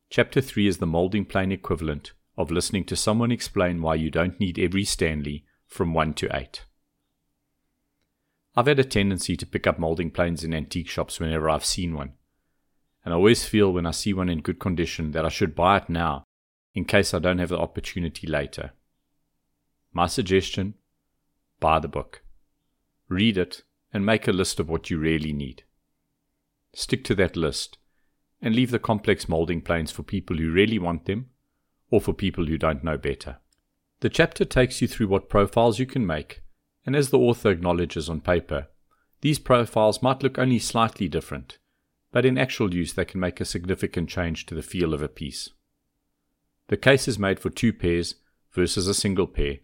chapter 0.10 0.42
3 0.42 0.68
is 0.68 0.80
the 0.80 0.86
molding 0.86 1.24
plane 1.24 1.54
equivalent 1.54 2.12
of 2.38 2.52
listening 2.52 2.86
to 2.86 2.96
someone 2.96 3.32
explain 3.32 3.82
why 3.82 3.96
you 3.96 4.10
don't 4.10 4.40
need 4.40 4.58
every 4.58 4.84
Stanley 4.84 5.46
from 5.68 5.94
1 5.94 6.14
to 6.16 6.36
8. 6.36 6.66
I've 8.56 8.68
had 8.68 8.80
a 8.80 8.84
tendency 8.84 9.36
to 9.38 9.46
pick 9.46 9.66
up 9.66 9.80
molding 9.80 10.12
planes 10.12 10.44
in 10.44 10.54
antique 10.54 10.90
shops 10.90 11.20
whenever 11.20 11.50
I've 11.50 11.66
seen 11.66 11.96
one 11.96 12.14
and 13.04 13.14
I 13.14 13.18
always 13.18 13.46
feel 13.46 13.72
when 13.72 13.86
I 13.86 13.92
see 13.92 14.14
one 14.14 14.30
in 14.30 14.42
good 14.42 14.60
condition 14.60 15.12
that 15.12 15.26
I 15.26 15.30
should 15.30 15.56
buy 15.56 15.78
it 15.78 15.90
now 15.90 16.24
in 16.74 16.86
case 16.86 17.14
I 17.14 17.20
don't 17.20 17.40
have 17.40 17.50
the 17.50 17.60
opportunity 17.60 18.28
later. 18.28 18.72
My 19.92 20.08
suggestion 20.08 20.76
buy 21.60 21.80
the 21.80 21.88
book. 21.88 22.24
Read 23.10 23.38
it 23.38 23.64
and 23.94 24.06
make 24.06 24.28
a 24.28 24.32
list 24.32 24.60
of 24.60 24.70
what 24.70 24.90
you 24.90 24.98
really 24.98 25.34
need. 25.34 25.64
Stick 26.74 27.04
to 27.06 27.16
that 27.16 27.36
list 27.36 27.78
and 28.42 28.56
leave 28.56 28.72
the 28.72 28.80
complex 28.80 29.30
molding 29.30 29.62
planes 29.62 29.92
for 29.92 30.04
people 30.04 30.38
who 30.38 30.52
really 30.52 30.80
want 30.80 31.06
them 31.06 31.30
or 31.94 32.02
for 32.02 32.14
people 32.14 32.46
who 32.46 32.58
don't 32.58 32.84
know 32.84 32.98
better. 32.98 33.38
The 34.00 34.10
chapter 34.10 34.46
takes 34.46 34.82
you 34.82 34.88
through 34.88 35.08
what 35.08 35.30
profiles 35.30 35.80
you 35.80 35.86
can 35.86 36.06
make, 36.06 36.42
and 36.86 36.96
as 36.96 37.10
the 37.10 37.20
author 37.20 37.52
acknowledges 37.52 38.10
on 38.10 38.22
paper, 38.22 38.68
these 39.22 39.40
profiles 39.40 40.02
might 40.02 40.24
look 40.24 40.38
only 40.38 40.60
slightly 40.60 41.08
different 41.08 41.58
but 42.14 42.26
in 42.26 42.38
actual 42.38 42.74
use 42.74 42.94
they 42.94 43.04
can 43.04 43.20
make 43.20 43.42
a 43.42 43.46
significant 43.46 44.08
change 44.08 44.46
to 44.46 44.56
the 44.56 44.62
feel 44.62 44.94
of 44.94 45.02
a 45.02 45.10
piece. 45.10 45.50
The 46.68 46.78
case 46.78 47.08
is 47.08 47.20
made 47.20 47.40
for 47.40 47.50
two 47.50 47.74
pairs 47.74 48.16
versus 48.54 48.88
a 48.88 48.94
single 48.94 49.28
pair, 49.28 49.58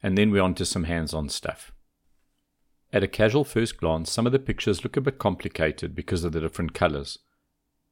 and 0.00 0.16
then 0.16 0.30
we're 0.30 0.40
on 0.40 0.54
to 0.54 0.64
some 0.64 0.84
hands 0.84 1.12
on 1.12 1.28
stuff. 1.28 1.72
At 2.92 3.02
a 3.02 3.08
casual 3.08 3.44
first 3.44 3.78
glance, 3.78 4.12
some 4.12 4.26
of 4.26 4.32
the 4.32 4.38
pictures 4.38 4.84
look 4.84 4.96
a 4.96 5.00
bit 5.00 5.18
complicated 5.18 5.94
because 5.94 6.22
of 6.22 6.32
the 6.32 6.40
different 6.40 6.72
colors, 6.72 7.18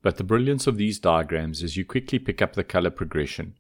but 0.03 0.19
the 0.19 0.25
brilliance 0.25 0.69
of 0.69 0.79
these 0.79 1.01
diagrams 1.01 1.63
is 1.63 1.77
you 1.77 1.85
quickly 1.85 2.21
pick 2.21 2.41
up 2.41 2.55
the 2.55 2.65
color 2.65 2.91
progression 2.91 3.57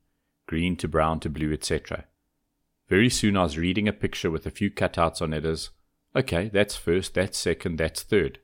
green 0.47 0.77
to 0.77 0.89
brown 0.89 1.21
to 1.21 1.29
blue, 1.29 1.53
etc. 1.53 2.05
Very 2.89 3.11
soon 3.11 3.37
I 3.37 3.43
was 3.43 3.59
reading 3.59 3.89
a 3.89 3.93
picture 3.93 4.31
with 4.31 4.47
a 4.47 4.51
few 4.51 4.71
cutouts 4.71 5.21
on 5.21 5.33
it 5.33 5.45
as, 5.45 5.71
okay, 6.15 6.49
that's 6.49 6.77
first, 6.77 7.15
that's 7.15 7.37
second, 7.37 7.79
that's 7.79 8.03
third 8.03 8.39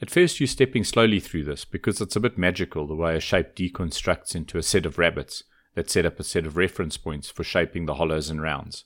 At 0.00 0.10
first, 0.10 0.38
you're 0.38 0.46
stepping 0.46 0.84
slowly 0.84 1.20
through 1.20 1.44
this 1.44 1.64
because 1.64 2.00
it's 2.00 2.16
a 2.16 2.20
bit 2.20 2.36
magical 2.36 2.86
the 2.86 2.94
way 2.94 3.16
a 3.16 3.20
shape 3.20 3.54
deconstructs 3.54 4.34
into 4.34 4.58
a 4.58 4.62
set 4.62 4.84
of 4.84 4.98
rabbits 4.98 5.44
that 5.74 5.90
set 5.90 6.06
up 6.06 6.20
a 6.20 6.24
set 6.24 6.46
of 6.46 6.56
reference 6.56 6.96
points 6.96 7.30
for 7.30 7.44
shaping 7.44 7.86
the 7.86 7.94
hollows 7.94 8.28
and 8.28 8.42
rounds. 8.42 8.84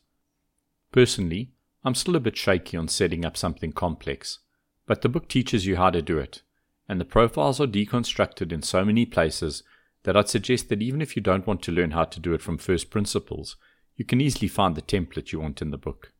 Personally, 0.93 1.53
I'm 1.85 1.95
still 1.95 2.17
a 2.17 2.21
bit 2.21 2.37
shaky 2.37 2.77
on 2.77 2.89
setting 2.89 3.25
up 3.25 3.37
something 3.37 3.73
complex, 3.73 4.41
but 4.87 5.03
the 5.03 5.09
book 5.09 5.29
teaches 5.29 5.67
you 5.67 5.77
how 5.77 5.91
to 5.91 6.03
do 6.03 6.19
it, 6.19 6.43
and 6.89 7.01
the 7.01 7.05
profiles 7.05 7.61
are 7.61 7.67
deconstructed 7.67 8.53
in 8.53 8.63
so 8.63 8.85
many 8.85 9.07
places 9.07 9.63
that 10.05 10.17
I'd 10.17 10.29
suggest 10.29 10.69
that 10.69 10.83
even 10.83 11.03
if 11.03 11.17
you 11.17 11.23
don't 11.23 11.47
want 11.47 11.63
to 11.63 11.73
learn 11.73 11.91
how 11.91 12.05
to 12.05 12.21
do 12.21 12.33
it 12.33 12.43
from 12.43 12.59
first 12.59 12.91
principles, 12.91 13.57
you 13.97 14.05
can 14.05 14.21
easily 14.21 14.49
find 14.49 14.75
the 14.75 14.83
template 14.83 15.33
you 15.33 15.41
want 15.41 15.61
in 15.61 15.71
the 15.71 15.79
book. 15.79 16.13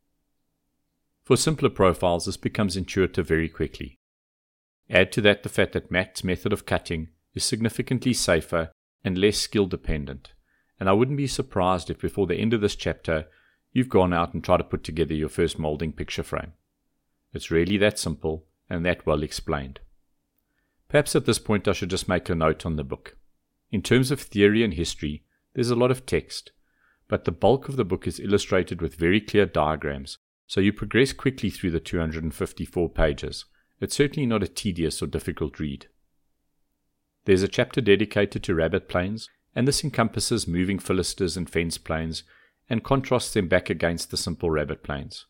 For 1.25 1.37
simpler 1.37 1.71
profiles, 1.71 2.27
this 2.27 2.37
becomes 2.37 2.77
intuitive 2.77 3.27
very 3.27 3.49
quickly. 3.49 3.99
Add 4.91 5.13
to 5.13 5.21
that 5.23 5.43
the 5.43 5.49
fact 5.49 5.73
that 5.73 5.91
Matt's 5.91 6.25
method 6.25 6.53
of 6.53 6.67
cutting 6.67 7.09
is 7.35 7.45
significantly 7.45 8.13
safer 8.13 8.73
and 9.05 9.17
less 9.17 9.39
skill 9.39 9.67
dependent, 9.67 10.33
and 10.79 10.89
I 10.89 10.93
wouldn't 10.93 11.17
be 11.17 11.27
surprised 11.27 11.89
if 11.89 12.01
before 12.01 12.27
the 12.27 12.37
end 12.37 12.53
of 12.53 12.61
this 12.61 12.75
chapter 12.75 13.27
you've 13.73 13.89
gone 13.89 14.13
out 14.13 14.35
and 14.35 14.43
tried 14.43 14.59
to 14.59 14.65
put 14.65 14.83
together 14.83 15.15
your 15.15 15.29
first 15.29 15.59
molding 15.59 15.93
picture 15.93 16.25
frame. 16.25 16.53
It's 17.33 17.51
really 17.51 17.77
that 17.79 17.99
simple 17.99 18.47
and 18.69 18.85
that 18.85 19.07
well 19.07 19.23
explained. 19.23 19.81
Perhaps 20.89 21.15
at 21.15 21.25
this 21.25 21.39
point 21.39 21.69
I 21.69 21.73
should 21.73 21.91
just 21.91 22.09
make 22.09 22.29
a 22.29 22.35
note 22.35 22.67
on 22.67 22.77
the 22.77 22.85
book. 22.85 23.17
In 23.71 23.83
terms 23.83 24.11
of 24.11 24.21
theory 24.21 24.65
and 24.65 24.75
history, 24.75 25.25
there's 25.55 25.71
a 25.71 25.77
lot 25.77 25.91
of 25.91 26.07
text, 26.07 26.53
but 27.09 27.25
the 27.25 27.33
bulk 27.33 27.69
of 27.69 27.77
the 27.77 27.85
book 27.85 28.07
is 28.07 28.21
illustrated 28.21 28.81
with 28.81 28.97
very 28.97 29.21
clear 29.21 29.47
diagrams, 29.47 30.19
so 30.47 30.61
you 30.61 30.73
progress 30.73 31.13
quickly 31.13 31.51
through 31.51 31.71
the 31.71 31.81
254 31.81 32.89
pages. 32.89 33.45
It's 33.81 33.95
certainly 33.95 34.27
not 34.27 34.43
a 34.43 34.49
tedious 34.49 35.03
or 35.03 35.07
difficult 35.07 35.59
read. 35.59 35.87
There's 37.25 37.43
a 37.43 37.49
chapter 37.49 37.81
dedicated 37.81 38.43
to 38.45 38.55
rabbit 38.55 38.89
planes, 38.89 39.29
and 39.55 39.67
this 39.67 39.85
encompasses 39.85 40.49
moving 40.49 40.79
filisters 40.79 41.37
and 41.37 41.49
fence 41.49 41.79
planes 41.79 42.25
and 42.69 42.85
contrasts 42.85 43.33
them 43.33 43.49
back 43.49 43.69
against 43.71 44.11
the 44.11 44.17
simple 44.17 44.51
rabbit 44.51 44.83
planes. 44.83 45.27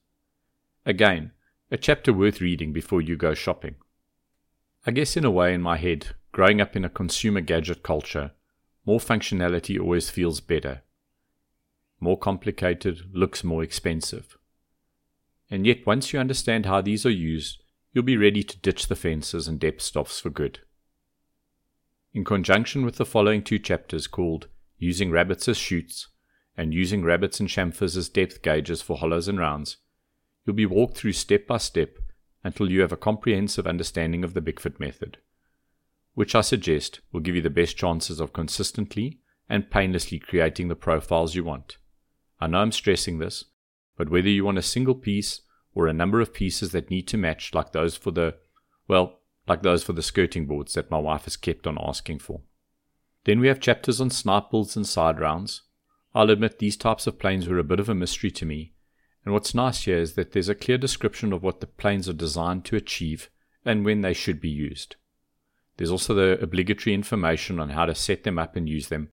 Again, 0.85 1.33
a 1.71 1.77
chapter 1.77 2.13
worth 2.13 2.41
reading 2.41 2.73
before 2.73 3.01
you 3.01 3.17
go 3.17 3.35
shopping. 3.35 3.77
I 4.87 4.93
guess, 4.93 5.17
in 5.17 5.25
a 5.25 5.31
way, 5.31 5.53
in 5.53 5.61
my 5.61 5.77
head, 5.77 6.09
growing 6.33 6.61
up 6.61 6.75
in 6.75 6.85
a 6.85 6.91
consumer 6.91 7.43
gadget 7.43 7.83
culture, 7.83 8.33
more 8.87 8.99
functionality 8.99 9.79
always 9.79 10.09
feels 10.09 10.41
better. 10.41 10.83
More 12.01 12.19
complicated 12.19 13.03
looks 13.13 13.45
more 13.45 13.63
expensive. 13.63 14.39
And 15.51 15.67
yet, 15.67 15.87
once 15.87 16.13
you 16.13 16.19
understand 16.19 16.65
how 16.65 16.81
these 16.81 17.05
are 17.05 17.11
used, 17.11 17.63
you'll 17.93 18.05
be 18.05 18.17
ready 18.17 18.43
to 18.43 18.59
ditch 18.59 18.87
the 18.87 18.97
fences 18.97 19.47
and 19.47 19.61
depth 19.61 19.83
stops 19.83 20.19
for 20.19 20.31
good. 20.31 20.61
In 22.15 22.25
conjunction 22.25 22.85
with 22.85 22.97
the 22.97 23.05
following 23.05 23.43
two 23.43 23.59
chapters 23.59 24.07
called 24.07 24.49
Using 24.79 25.11
Rabbits 25.11 25.47
as 25.47 25.59
Chutes 25.59 26.09
and 26.57 26.73
Using 26.73 27.05
Rabbits 27.05 27.39
and 27.39 27.49
Chamfers 27.49 27.97
as 27.97 28.09
Depth 28.09 28.41
Gauges 28.43 28.81
for 28.81 28.97
Hollows 28.97 29.29
and 29.29 29.39
Rounds, 29.39 29.77
you'll 30.45 30.57
be 30.57 30.67
walked 30.67 30.97
through 30.97 31.13
step 31.13 31.47
by 31.47 31.59
step 31.59 31.99
until 32.43 32.71
you 32.71 32.81
have 32.81 32.93
a 32.93 32.97
comprehensive 32.97 33.67
understanding 33.67 34.25
of 34.25 34.35
the 34.35 34.41
Bickford 34.41 34.81
method, 34.81 35.19
which 36.15 36.35
I 36.35 36.41
suggest 36.41 37.01
will 37.13 37.21
give 37.21 37.35
you 37.35 37.43
the 37.43 37.51
best 37.51 37.77
chances 37.77 38.21
of 38.21 38.33
consistently 38.33 39.21
and 39.49 39.71
painlessly 39.71 40.19
creating 40.19 40.69
the 40.69 40.77
profiles 40.77 41.35
you 41.35 41.45
want. 41.45 41.79
I 42.41 42.47
know 42.47 42.59
I'm 42.59 42.73
stressing 42.73 43.19
this, 43.19 43.45
but 43.97 44.09
whether 44.09 44.29
you 44.29 44.45
want 44.45 44.59
a 44.59 44.63
single 44.63 44.95
piece 44.95 45.43
or 45.75 45.87
a 45.87 45.93
number 45.93 46.21
of 46.21 46.33
pieces 46.33 46.73
that 46.73 46.91
need 46.91 47.07
to 47.09 47.19
match, 47.19 47.53
like 47.55 47.73
those 47.73 47.97
for 47.97 48.11
the, 48.11 48.37
well, 48.89 49.21
like 49.47 49.63
those 49.63 49.83
for 49.83 49.93
the 49.93 50.03
skirting 50.03 50.47
boards 50.47 50.75
that 50.75 50.91
my 50.91 50.99
wife 50.99 51.25
has 51.25 51.37
kept 51.37 51.67
on 51.67 51.77
asking 51.81 52.19
for. 52.21 52.41
Then 53.25 53.41
we 53.41 53.49
have 53.49 53.61
chapters 53.61 54.01
on 54.01 54.11
snipe 54.11 54.51
bills 54.51 54.77
and 54.77 54.87
side 54.87 55.21
rounds. 55.21 55.63
I'll 56.15 56.31
admit 56.31 56.59
these 56.59 56.77
types 56.77 57.07
of 57.07 57.19
planes 57.19 57.47
were 57.47 57.59
a 57.59 57.65
bit 57.65 57.81
of 57.81 57.89
a 57.89 57.95
mystery 57.95 58.31
to 58.33 58.47
me, 58.47 58.73
and 59.25 59.35
what's 59.35 59.55
nice 59.55 59.85
here 59.85 59.99
is 59.99 60.15
that 60.15 60.33
there's 60.33 60.49
a 60.49 60.55
clear 60.55 60.79
description 60.79 61.33
of 61.33 61.43
what 61.43 61.61
the 61.61 61.67
planes 61.67 62.09
are 62.09 62.15
designed 62.15 62.65
to 62.65 62.77
achieve 62.77 63.31
and 63.65 63.85
when 63.85 64.01
they 64.01 64.15
should 64.15 64.41
be 64.41 64.49
used. 64.49 64.97
There's 65.77 65.91
also 65.91 66.15
the 66.15 66.43
obligatory 66.43 66.95
information 66.95 67.61
on 67.61 67.71
how 67.71 67.87
to 67.87 67.95
set 67.95 68.25
them 68.25 68.39
up 68.39 68.57
and 68.57 68.69
use 68.69 68.89
them, 68.89 69.11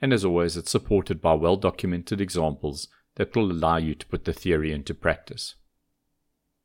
and 0.00 0.12
as 0.12 0.24
always, 0.24 0.56
it's 0.56 0.70
supported 0.70 1.20
by 1.20 1.34
well 1.34 1.56
documented 1.56 2.20
examples 2.20 2.88
that 3.16 3.34
will 3.34 3.50
allow 3.50 3.76
you 3.76 3.94
to 3.94 4.06
put 4.06 4.24
the 4.24 4.32
theory 4.32 4.72
into 4.72 4.94
practice. 4.94 5.56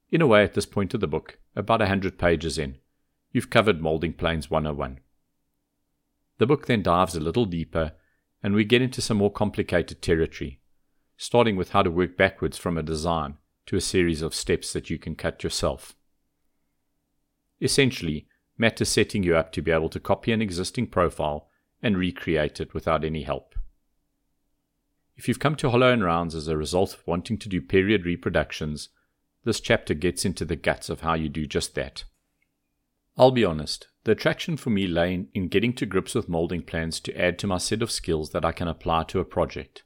In 0.10 0.22
a 0.22 0.28
way, 0.28 0.44
at 0.44 0.54
this 0.54 0.66
point 0.66 0.94
of 0.94 1.02
the 1.02 1.08
book, 1.08 1.40
about 1.56 1.82
a 1.82 1.88
hundred 1.88 2.18
pages 2.18 2.58
in, 2.58 2.78
you've 3.32 3.50
covered 3.50 3.82
Molding 3.82 4.14
Planes 4.14 4.50
101. 4.50 5.00
The 6.38 6.46
book 6.46 6.68
then 6.68 6.84
dives 6.84 7.16
a 7.16 7.20
little 7.20 7.46
deeper, 7.46 7.94
and 8.42 8.54
we 8.54 8.64
get 8.64 8.82
into 8.82 9.02
some 9.02 9.18
more 9.18 9.32
complicated 9.32 10.02
territory, 10.02 10.60
starting 11.18 11.56
with 11.56 11.72
how 11.72 11.82
to 11.82 11.92
work 11.92 12.18
backwards 12.18 12.58
from 12.58 12.78
a 12.78 12.84
design 12.84 13.36
to 13.66 13.76
a 13.76 13.82
series 13.82 14.22
of 14.22 14.36
steps 14.36 14.74
that 14.74 14.90
you 14.90 14.98
can 14.98 15.16
cut 15.16 15.44
yourself. 15.44 15.96
Essentially, 17.62 18.28
Matt 18.58 18.80
is 18.82 18.90
setting 18.90 19.24
you 19.24 19.36
up 19.36 19.52
to 19.54 19.62
be 19.62 19.72
able 19.72 19.90
to 19.90 20.00
copy 20.00 20.32
an 20.32 20.42
existing 20.42 20.88
profile 20.88 21.50
and 21.82 21.98
recreate 21.98 22.60
it 22.60 22.74
without 22.74 23.04
any 23.04 23.24
help. 23.24 23.56
If 25.16 25.28
you've 25.28 25.40
come 25.40 25.56
to 25.58 25.70
Hollow 25.70 25.92
and 25.92 26.04
Rounds 26.04 26.36
as 26.36 26.48
a 26.48 26.58
result 26.58 26.94
of 26.94 27.08
wanting 27.08 27.38
to 27.40 27.50
do 27.50 27.62
period 27.62 28.06
reproductions, 28.06 28.90
this 29.46 29.60
chapter 29.60 29.94
gets 29.94 30.26
into 30.26 30.44
the 30.44 30.56
guts 30.56 30.90
of 30.90 31.02
how 31.02 31.14
you 31.14 31.30
do 31.30 31.46
just 31.46 31.76
that. 31.76 32.04
I'll 33.18 33.32
be 33.32 33.46
honest, 33.46 33.88
the 34.04 34.12
attraction 34.12 34.58
for 34.58 34.72
me 34.72 34.88
lay 34.88 35.28
in 35.34 35.48
getting 35.48 35.72
to 35.74 35.86
grips 35.86 36.16
with 36.16 36.28
molding 36.28 36.64
planes 36.64 37.00
to 37.02 37.18
add 37.18 37.40
to 37.40 37.48
my 37.48 37.58
set 37.58 37.82
of 37.82 37.92
skills 37.92 38.32
that 38.32 38.44
I 38.44 38.52
can 38.52 38.68
apply 38.68 39.04
to 39.06 39.20
a 39.20 39.26
project. 39.26 39.84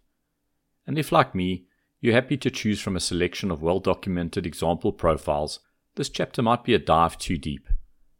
And 0.89 0.97
if, 0.97 1.11
like 1.11 1.35
me, 1.35 1.67
you're 2.01 2.15
happy 2.15 2.35
to 2.37 2.49
choose 2.49 2.81
from 2.81 2.95
a 2.95 2.99
selection 2.99 3.51
of 3.51 3.61
well 3.61 3.79
documented 3.79 4.47
example 4.47 4.91
profiles, 4.91 5.59
this 5.93 6.09
chapter 6.09 6.41
might 6.41 6.63
be 6.63 6.73
a 6.73 6.79
dive 6.79 7.15
too 7.19 7.37
deep. 7.37 7.69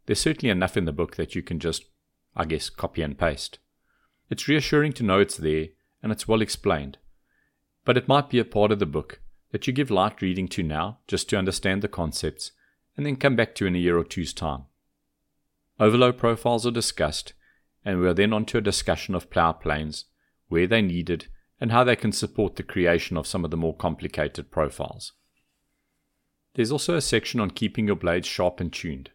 There's 0.06 0.20
certainly 0.20 0.50
enough 0.50 0.76
in 0.76 0.84
the 0.84 0.92
book 0.92 1.16
that 1.16 1.34
you 1.34 1.42
can 1.42 1.58
just, 1.58 1.86
I 2.36 2.44
guess, 2.44 2.70
copy 2.70 3.02
and 3.02 3.18
paste. 3.18 3.58
It's 4.30 4.46
reassuring 4.46 4.92
to 4.94 5.02
know 5.02 5.18
it's 5.18 5.36
there 5.36 5.66
and 6.00 6.12
it's 6.12 6.28
well 6.28 6.40
explained. 6.40 6.98
But 7.84 7.96
it 7.96 8.06
might 8.06 8.30
be 8.30 8.38
a 8.38 8.44
part 8.44 8.70
of 8.70 8.78
the 8.78 8.86
book 8.86 9.20
that 9.50 9.66
you 9.66 9.72
give 9.72 9.90
light 9.90 10.22
reading 10.22 10.46
to 10.50 10.62
now 10.62 11.00
just 11.08 11.28
to 11.30 11.36
understand 11.36 11.82
the 11.82 11.88
concepts 11.88 12.52
and 12.96 13.04
then 13.04 13.16
come 13.16 13.34
back 13.34 13.56
to 13.56 13.66
in 13.66 13.74
a 13.74 13.80
year 13.80 13.98
or 13.98 14.04
two's 14.04 14.32
time. 14.32 14.66
Ovolo 15.80 16.16
profiles 16.16 16.64
are 16.64 16.70
discussed, 16.70 17.32
and 17.84 17.98
we 17.98 18.06
are 18.06 18.14
then 18.14 18.32
on 18.32 18.44
to 18.44 18.58
a 18.58 18.60
discussion 18.60 19.16
of 19.16 19.28
plough 19.28 19.54
planes, 19.54 20.04
where 20.46 20.68
they're 20.68 20.80
needed, 20.80 21.26
and 21.60 21.70
how 21.70 21.84
they 21.84 21.96
can 21.96 22.12
support 22.12 22.56
the 22.56 22.62
creation 22.62 23.16
of 23.16 23.26
some 23.26 23.44
of 23.44 23.50
the 23.50 23.56
more 23.56 23.76
complicated 23.76 24.50
profiles. 24.50 25.12
There's 26.54 26.72
also 26.72 26.96
a 26.96 27.00
section 27.00 27.38
on 27.38 27.50
keeping 27.50 27.86
your 27.86 27.96
blades 27.96 28.26
sharp 28.26 28.60
and 28.60 28.72
tuned. 28.72 29.10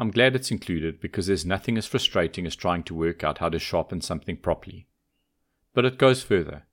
I'm 0.00 0.10
glad 0.10 0.34
it's 0.34 0.50
included 0.50 1.00
because 1.00 1.26
there's 1.26 1.44
nothing 1.44 1.76
as 1.76 1.86
frustrating 1.86 2.46
as 2.46 2.56
trying 2.56 2.84
to 2.84 2.94
work 2.94 3.22
out 3.22 3.38
how 3.38 3.48
to 3.48 3.58
sharpen 3.58 4.00
something 4.00 4.36
properly. 4.36 4.86
But 5.74 5.84
it 5.84 5.98
goes 5.98 6.22
further. 6.22 6.64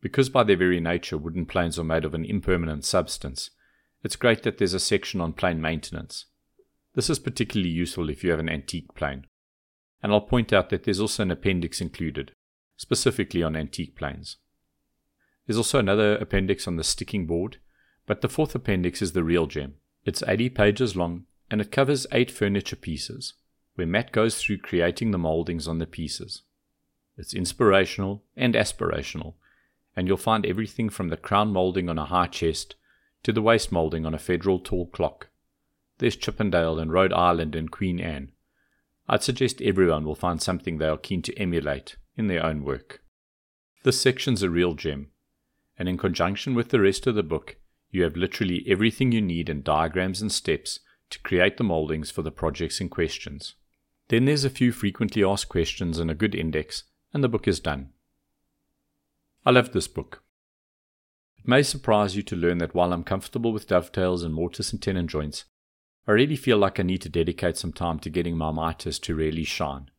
Because 0.00 0.28
by 0.28 0.44
their 0.44 0.56
very 0.56 0.80
nature 0.80 1.16
wooden 1.16 1.46
planes 1.46 1.78
are 1.78 1.84
made 1.84 2.04
of 2.04 2.14
an 2.14 2.24
impermanent 2.24 2.84
substance, 2.84 3.50
it's 4.04 4.16
great 4.16 4.42
that 4.42 4.58
there's 4.58 4.74
a 4.74 4.80
section 4.80 5.20
on 5.20 5.32
plane 5.32 5.60
maintenance. 5.60 6.26
This 6.94 7.08
is 7.10 7.18
particularly 7.18 7.70
useful 7.70 8.08
if 8.08 8.22
you 8.22 8.30
have 8.30 8.40
an 8.40 8.48
antique 8.48 8.94
plane. 8.94 9.26
And 10.02 10.12
I'll 10.12 10.20
point 10.20 10.52
out 10.52 10.70
that 10.70 10.84
there's 10.84 11.00
also 11.00 11.22
an 11.22 11.30
appendix 11.30 11.80
included, 11.80 12.32
specifically 12.76 13.42
on 13.42 13.56
antique 13.56 13.96
planes. 13.96 14.36
There's 15.46 15.56
also 15.56 15.78
another 15.78 16.16
appendix 16.16 16.66
on 16.66 16.76
the 16.76 16.84
sticking 16.84 17.26
board, 17.26 17.58
but 18.06 18.20
the 18.20 18.28
fourth 18.28 18.54
appendix 18.54 19.00
is 19.00 19.12
the 19.12 19.24
real 19.24 19.46
gem. 19.46 19.74
It's 20.04 20.22
80 20.26 20.50
pages 20.50 20.96
long 20.96 21.24
and 21.50 21.60
it 21.60 21.70
covers 21.70 22.06
eight 22.12 22.30
furniture 22.30 22.76
pieces, 22.76 23.34
where 23.74 23.86
Matt 23.86 24.12
goes 24.12 24.40
through 24.40 24.58
creating 24.58 25.10
the 25.10 25.18
moldings 25.18 25.68
on 25.68 25.78
the 25.78 25.86
pieces. 25.86 26.42
It's 27.16 27.34
inspirational 27.34 28.24
and 28.36 28.54
aspirational, 28.54 29.34
and 29.94 30.06
you'll 30.08 30.16
find 30.16 30.44
everything 30.44 30.88
from 30.88 31.08
the 31.08 31.16
crown 31.16 31.52
molding 31.52 31.88
on 31.88 31.98
a 31.98 32.04
high 32.04 32.26
chest 32.26 32.74
to 33.22 33.32
the 33.32 33.42
waist 33.42 33.72
molding 33.72 34.04
on 34.04 34.14
a 34.14 34.18
federal 34.18 34.58
tall 34.58 34.86
clock. 34.86 35.28
There's 35.98 36.16
Chippendale 36.16 36.78
and 36.78 36.92
Rhode 36.92 37.12
Island 37.12 37.54
and 37.54 37.70
Queen 37.70 38.00
Anne. 38.00 38.32
I'd 39.08 39.22
suggest 39.22 39.62
everyone 39.62 40.04
will 40.04 40.16
find 40.16 40.42
something 40.42 40.78
they 40.78 40.88
are 40.88 40.98
keen 40.98 41.22
to 41.22 41.38
emulate 41.38 41.96
in 42.16 42.26
their 42.26 42.44
own 42.44 42.64
work. 42.64 43.02
This 43.84 44.00
section's 44.00 44.42
a 44.42 44.50
real 44.50 44.74
gem, 44.74 45.10
and 45.78 45.88
in 45.88 45.98
conjunction 45.98 46.54
with 46.54 46.70
the 46.70 46.80
rest 46.80 47.06
of 47.06 47.14
the 47.14 47.22
book, 47.22 47.56
you 47.90 48.02
have 48.02 48.16
literally 48.16 48.64
everything 48.66 49.12
you 49.12 49.22
need 49.22 49.48
in 49.48 49.62
diagrams 49.62 50.20
and 50.20 50.32
steps 50.32 50.80
to 51.10 51.20
create 51.20 51.56
the 51.56 51.64
moldings 51.64 52.10
for 52.10 52.22
the 52.22 52.30
projects 52.30 52.80
in 52.80 52.88
questions. 52.88 53.54
Then 54.08 54.24
there's 54.24 54.44
a 54.44 54.50
few 54.50 54.72
frequently 54.72 55.24
asked 55.24 55.48
questions 55.48 55.98
and 55.98 56.10
a 56.10 56.14
good 56.14 56.34
index, 56.34 56.84
and 57.12 57.22
the 57.22 57.28
book 57.28 57.46
is 57.46 57.60
done. 57.60 57.90
I 59.44 59.50
love 59.50 59.72
this 59.72 59.88
book. 59.88 60.22
It 61.38 61.46
may 61.46 61.62
surprise 61.62 62.16
you 62.16 62.22
to 62.24 62.36
learn 62.36 62.58
that 62.58 62.74
while 62.74 62.92
I'm 62.92 63.04
comfortable 63.04 63.52
with 63.52 63.68
dovetails 63.68 64.24
and 64.24 64.34
mortise 64.34 64.72
and 64.72 64.82
tenon 64.82 65.06
joints, 65.06 65.44
I 66.08 66.12
really 66.12 66.36
feel 66.36 66.58
like 66.58 66.78
I 66.78 66.84
need 66.84 67.02
to 67.02 67.08
dedicate 67.08 67.56
some 67.56 67.72
time 67.72 67.98
to 68.00 68.10
getting 68.10 68.36
my 68.36 68.50
miters 68.50 68.98
to 69.00 69.14
really 69.14 69.44
shine. 69.44 69.90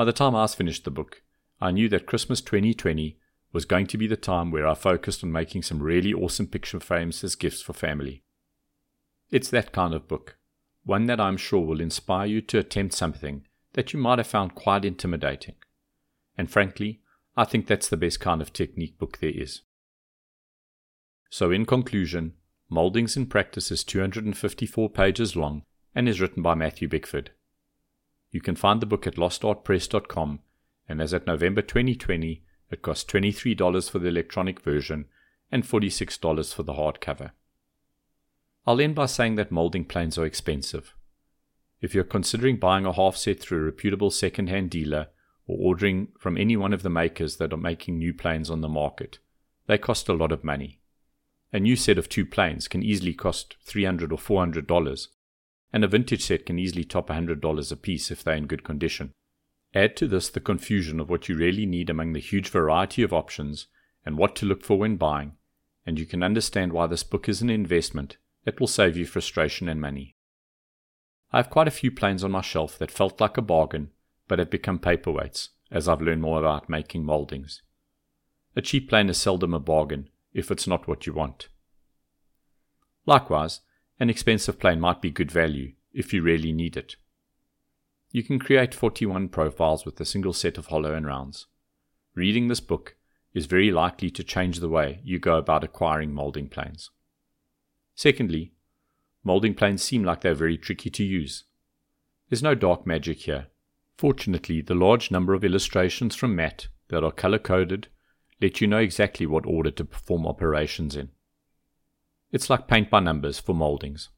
By 0.00 0.06
the 0.06 0.14
time 0.14 0.34
I 0.34 0.46
finished 0.46 0.84
the 0.84 0.90
book, 0.90 1.20
I 1.60 1.72
knew 1.72 1.86
that 1.90 2.06
Christmas 2.06 2.40
2020 2.40 3.18
was 3.52 3.66
going 3.66 3.86
to 3.88 3.98
be 3.98 4.06
the 4.06 4.16
time 4.16 4.50
where 4.50 4.66
I 4.66 4.72
focused 4.72 5.22
on 5.22 5.30
making 5.30 5.62
some 5.62 5.82
really 5.82 6.14
awesome 6.14 6.46
picture 6.46 6.80
frames 6.80 7.22
as 7.22 7.34
gifts 7.34 7.60
for 7.60 7.74
family. 7.74 8.24
It's 9.30 9.50
that 9.50 9.72
kind 9.72 9.92
of 9.92 10.08
book, 10.08 10.38
one 10.84 11.04
that 11.04 11.20
I'm 11.20 11.36
sure 11.36 11.60
will 11.60 11.82
inspire 11.82 12.24
you 12.24 12.40
to 12.40 12.58
attempt 12.58 12.94
something 12.94 13.46
that 13.74 13.92
you 13.92 14.00
might 14.00 14.16
have 14.16 14.26
found 14.26 14.54
quite 14.54 14.86
intimidating. 14.86 15.56
And 16.38 16.50
frankly, 16.50 17.02
I 17.36 17.44
think 17.44 17.66
that's 17.66 17.90
the 17.90 17.98
best 17.98 18.20
kind 18.20 18.40
of 18.40 18.54
technique 18.54 18.98
book 18.98 19.18
there 19.18 19.28
is. 19.28 19.60
So, 21.28 21.50
in 21.50 21.66
conclusion, 21.66 22.36
Moldings 22.70 23.18
in 23.18 23.26
Practice 23.26 23.70
is 23.70 23.84
254 23.84 24.88
pages 24.88 25.36
long 25.36 25.64
and 25.94 26.08
is 26.08 26.22
written 26.22 26.42
by 26.42 26.54
Matthew 26.54 26.88
Bickford. 26.88 27.32
You 28.30 28.40
can 28.40 28.56
find 28.56 28.80
the 28.80 28.86
book 28.86 29.06
at 29.06 29.16
lostartpress.com, 29.16 30.40
and 30.88 31.02
as 31.02 31.12
at 31.12 31.26
November 31.26 31.62
2020, 31.62 32.44
it 32.70 32.82
costs 32.82 33.10
$23 33.12 33.90
for 33.90 33.98
the 33.98 34.08
electronic 34.08 34.60
version 34.60 35.06
and 35.50 35.64
$46 35.64 36.54
for 36.54 36.62
the 36.62 36.74
hardcover. 36.74 37.32
I'll 38.66 38.80
end 38.80 38.94
by 38.94 39.06
saying 39.06 39.34
that 39.36 39.50
molding 39.50 39.84
planes 39.84 40.16
are 40.16 40.26
expensive. 40.26 40.94
If 41.80 41.94
you're 41.94 42.04
considering 42.04 42.58
buying 42.58 42.84
a 42.86 42.92
half 42.92 43.16
set 43.16 43.40
through 43.40 43.62
a 43.62 43.64
reputable 43.64 44.10
second 44.10 44.48
hand 44.48 44.70
dealer 44.70 45.08
or 45.46 45.56
ordering 45.58 46.08
from 46.18 46.36
any 46.36 46.56
one 46.56 46.72
of 46.72 46.82
the 46.82 46.90
makers 46.90 47.36
that 47.36 47.52
are 47.52 47.56
making 47.56 47.98
new 47.98 48.14
planes 48.14 48.50
on 48.50 48.60
the 48.60 48.68
market, 48.68 49.18
they 49.66 49.78
cost 49.78 50.08
a 50.08 50.12
lot 50.12 50.30
of 50.30 50.44
money. 50.44 50.80
A 51.52 51.58
new 51.58 51.74
set 51.74 51.98
of 51.98 52.08
two 52.08 52.24
planes 52.24 52.68
can 52.68 52.82
easily 52.82 53.14
cost 53.14 53.56
$300 53.66 54.12
or 54.12 54.46
$400, 54.46 55.08
and 55.72 55.84
a 55.84 55.88
vintage 55.88 56.24
set 56.24 56.46
can 56.46 56.58
easily 56.58 56.84
top 56.84 57.08
$100 57.08 57.72
a 57.72 57.76
piece 57.76 58.10
if 58.10 58.24
they're 58.24 58.34
in 58.34 58.46
good 58.46 58.64
condition. 58.64 59.12
Add 59.74 59.96
to 59.96 60.08
this 60.08 60.28
the 60.28 60.40
confusion 60.40 60.98
of 60.98 61.08
what 61.08 61.28
you 61.28 61.36
really 61.36 61.66
need 61.66 61.90
among 61.90 62.12
the 62.12 62.20
huge 62.20 62.48
variety 62.48 63.02
of 63.02 63.12
options 63.12 63.66
and 64.04 64.18
what 64.18 64.34
to 64.36 64.46
look 64.46 64.64
for 64.64 64.78
when 64.78 64.96
buying, 64.96 65.36
and 65.86 65.98
you 65.98 66.06
can 66.06 66.22
understand 66.22 66.72
why 66.72 66.86
this 66.86 67.02
book 67.02 67.28
is 67.28 67.40
an 67.40 67.50
investment 67.50 68.16
that 68.44 68.58
will 68.58 68.66
save 68.66 68.96
you 68.96 69.06
frustration 69.06 69.68
and 69.68 69.80
money. 69.80 70.16
I 71.32 71.36
have 71.36 71.50
quite 71.50 71.68
a 71.68 71.72
few 71.72 71.92
planes 71.92 72.24
on 72.24 72.32
my 72.32 72.40
shelf 72.40 72.76
that 72.78 72.90
felt 72.90 73.20
like 73.20 73.36
a 73.36 73.42
bargain, 73.42 73.90
but 74.26 74.38
have 74.38 74.50
become 74.50 74.78
paperweights 74.78 75.50
as 75.70 75.86
I've 75.86 76.00
learned 76.00 76.22
more 76.22 76.40
about 76.40 76.68
making 76.68 77.04
moldings. 77.04 77.62
A 78.56 78.62
cheap 78.62 78.88
plane 78.88 79.08
is 79.08 79.18
seldom 79.18 79.54
a 79.54 79.60
bargain, 79.60 80.08
if 80.32 80.50
it's 80.50 80.66
not 80.66 80.88
what 80.88 81.06
you 81.06 81.12
want. 81.12 81.48
Likewise, 83.06 83.60
an 84.00 84.08
expensive 84.08 84.58
plane 84.58 84.80
might 84.80 85.02
be 85.02 85.10
good 85.10 85.30
value 85.30 85.72
if 85.92 86.14
you 86.14 86.22
really 86.22 86.52
need 86.52 86.76
it. 86.76 86.96
You 88.10 88.22
can 88.22 88.38
create 88.38 88.74
41 88.74 89.28
profiles 89.28 89.84
with 89.84 90.00
a 90.00 90.06
single 90.06 90.32
set 90.32 90.56
of 90.56 90.66
hollow 90.66 90.94
and 90.94 91.06
rounds. 91.06 91.46
Reading 92.14 92.48
this 92.48 92.60
book 92.60 92.96
is 93.34 93.46
very 93.46 93.70
likely 93.70 94.10
to 94.10 94.24
change 94.24 94.58
the 94.58 94.68
way 94.68 95.00
you 95.04 95.18
go 95.18 95.36
about 95.36 95.62
acquiring 95.62 96.12
molding 96.12 96.48
planes. 96.48 96.90
Secondly, 97.94 98.54
molding 99.22 99.54
planes 99.54 99.82
seem 99.82 100.02
like 100.02 100.22
they're 100.22 100.34
very 100.34 100.56
tricky 100.56 100.90
to 100.90 101.04
use. 101.04 101.44
There's 102.28 102.42
no 102.42 102.54
dark 102.54 102.86
magic 102.86 103.18
here. 103.18 103.48
Fortunately, 103.98 104.62
the 104.62 104.74
large 104.74 105.10
number 105.10 105.34
of 105.34 105.44
illustrations 105.44 106.16
from 106.16 106.34
Matt 106.34 106.68
that 106.88 107.04
are 107.04 107.12
color 107.12 107.38
coded 107.38 107.88
let 108.40 108.60
you 108.60 108.66
know 108.66 108.78
exactly 108.78 109.26
what 109.26 109.44
order 109.44 109.70
to 109.70 109.84
perform 109.84 110.26
operations 110.26 110.96
in. 110.96 111.10
It's 112.32 112.48
like 112.48 112.68
paint 112.68 112.90
by 112.90 113.00
numbers 113.00 113.40
for 113.40 113.54
moldings. 113.54 114.08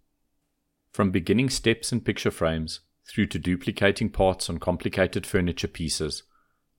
From 0.91 1.11
beginning 1.11 1.49
steps 1.49 1.93
and 1.93 2.05
picture 2.05 2.31
frames 2.31 2.81
through 3.09 3.27
to 3.27 3.39
duplicating 3.39 4.11
parts 4.11 4.51
on 4.51 4.59
complicated 4.59 5.27
furniture 5.27 5.69
pieces, 5.69 6.23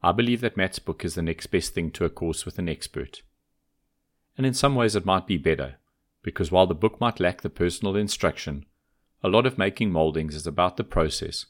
I 0.04 0.12
believe 0.12 0.42
that 0.42 0.58
Matt's 0.58 0.80
book 0.80 1.04
is 1.04 1.16
the 1.16 1.24
next 1.24 1.48
best 1.48 1.74
thing 1.74 1.90
to 1.92 2.06
a 2.06 2.10
course 2.10 2.46
with 2.46 2.60
an 2.60 2.70
expert. 2.70 3.24
And 4.38 4.46
in 4.46 4.54
some 4.54 4.76
ways 4.76 4.96
it 4.96 5.06
might 5.06 5.26
be 5.26 5.38
better, 5.38 5.78
because 6.22 6.52
while 6.52 6.68
the 6.68 6.76
book 6.76 7.02
might 7.02 7.20
lack 7.20 7.42
the 7.42 7.50
personal 7.50 7.96
instruction, 7.96 8.66
a 9.24 9.30
lot 9.30 9.46
of 9.48 9.58
making 9.58 9.92
moldings 9.92 10.36
is 10.36 10.46
about 10.46 10.78
the 10.78 10.84
process, 10.84 11.48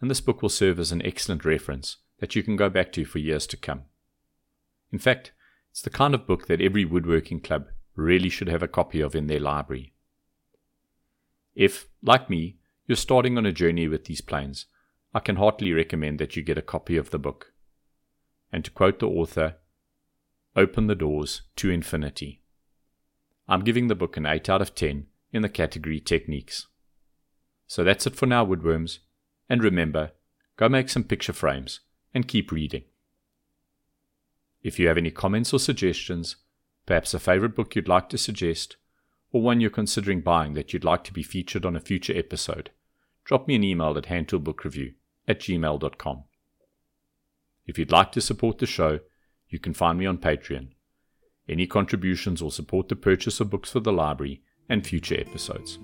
and 0.00 0.10
this 0.10 0.20
book 0.20 0.40
will 0.40 0.48
serve 0.48 0.78
as 0.78 0.92
an 0.92 1.04
excellent 1.04 1.44
reference 1.44 1.98
that 2.20 2.34
you 2.34 2.42
can 2.42 2.56
go 2.56 2.70
back 2.70 2.90
to 2.92 3.04
for 3.04 3.18
years 3.18 3.46
to 3.48 3.56
come. 3.56 3.82
In 4.92 4.98
fact, 4.98 5.32
it's 5.70 5.82
the 5.82 5.90
kind 5.90 6.14
of 6.14 6.26
book 6.26 6.46
that 6.46 6.62
every 6.62 6.86
woodworking 6.86 7.40
club 7.40 7.66
really 7.96 8.28
should 8.28 8.48
have 8.48 8.62
a 8.62 8.68
copy 8.68 9.00
of 9.00 9.14
in 9.14 9.26
their 9.26 9.40
library. 9.40 9.92
If, 11.54 11.88
like 12.02 12.30
me, 12.30 12.58
you're 12.86 12.96
starting 12.96 13.36
on 13.36 13.46
a 13.46 13.52
journey 13.52 13.88
with 13.88 14.04
these 14.04 14.20
planes, 14.20 14.66
I 15.14 15.20
can 15.20 15.36
heartily 15.36 15.72
recommend 15.72 16.18
that 16.20 16.36
you 16.36 16.42
get 16.42 16.58
a 16.58 16.62
copy 16.62 16.96
of 16.96 17.10
the 17.10 17.18
book. 17.18 17.52
And 18.52 18.64
to 18.64 18.70
quote 18.70 18.98
the 18.98 19.08
author, 19.08 19.56
open 20.54 20.86
the 20.86 20.94
doors 20.94 21.42
to 21.56 21.70
infinity. 21.70 22.42
I'm 23.48 23.64
giving 23.64 23.88
the 23.88 23.94
book 23.94 24.16
an 24.16 24.26
8 24.26 24.48
out 24.48 24.62
of 24.62 24.74
10 24.74 25.06
in 25.32 25.42
the 25.42 25.48
category 25.48 26.00
Techniques. 26.00 26.66
So 27.66 27.82
that's 27.82 28.06
it 28.06 28.16
for 28.16 28.26
now, 28.26 28.44
woodworms. 28.44 28.98
And 29.48 29.62
remember, 29.62 30.12
go 30.56 30.68
make 30.68 30.88
some 30.88 31.04
picture 31.04 31.32
frames 31.32 31.80
and 32.14 32.28
keep 32.28 32.50
reading. 32.50 32.84
If 34.62 34.78
you 34.78 34.88
have 34.88 34.96
any 34.96 35.10
comments 35.10 35.52
or 35.52 35.60
suggestions, 35.60 36.36
perhaps 36.86 37.12
a 37.12 37.18
favorite 37.18 37.54
book 37.54 37.74
you'd 37.74 37.88
like 37.88 38.08
to 38.08 38.18
suggest, 38.18 38.76
or 39.32 39.42
one 39.42 39.60
you're 39.60 39.70
considering 39.70 40.20
buying 40.20 40.54
that 40.54 40.72
you'd 40.72 40.84
like 40.84 41.04
to 41.04 41.12
be 41.12 41.22
featured 41.22 41.66
on 41.66 41.76
a 41.76 41.80
future 41.80 42.16
episode, 42.16 42.70
drop 43.24 43.46
me 43.46 43.56
an 43.56 43.64
email 43.64 43.98
at 43.98 44.04
handtoolbookreview 44.04 44.94
at 45.26 45.40
gmail.com. 45.40 46.24
If 47.66 47.78
you'd 47.78 47.90
like 47.90 48.12
to 48.12 48.20
support 48.20 48.58
the 48.58 48.66
show, 48.66 49.00
you 49.48 49.58
can 49.58 49.74
find 49.74 49.98
me 49.98 50.06
on 50.06 50.18
Patreon. 50.18 50.68
Any 51.48 51.66
contributions 51.66 52.42
will 52.42 52.50
support 52.50 52.88
the 52.88 52.96
purchase 52.96 53.40
of 53.40 53.50
books 53.50 53.70
for 53.70 53.80
the 53.80 53.92
library 53.92 54.42
and 54.68 54.86
future 54.86 55.18
episodes. 55.18 55.78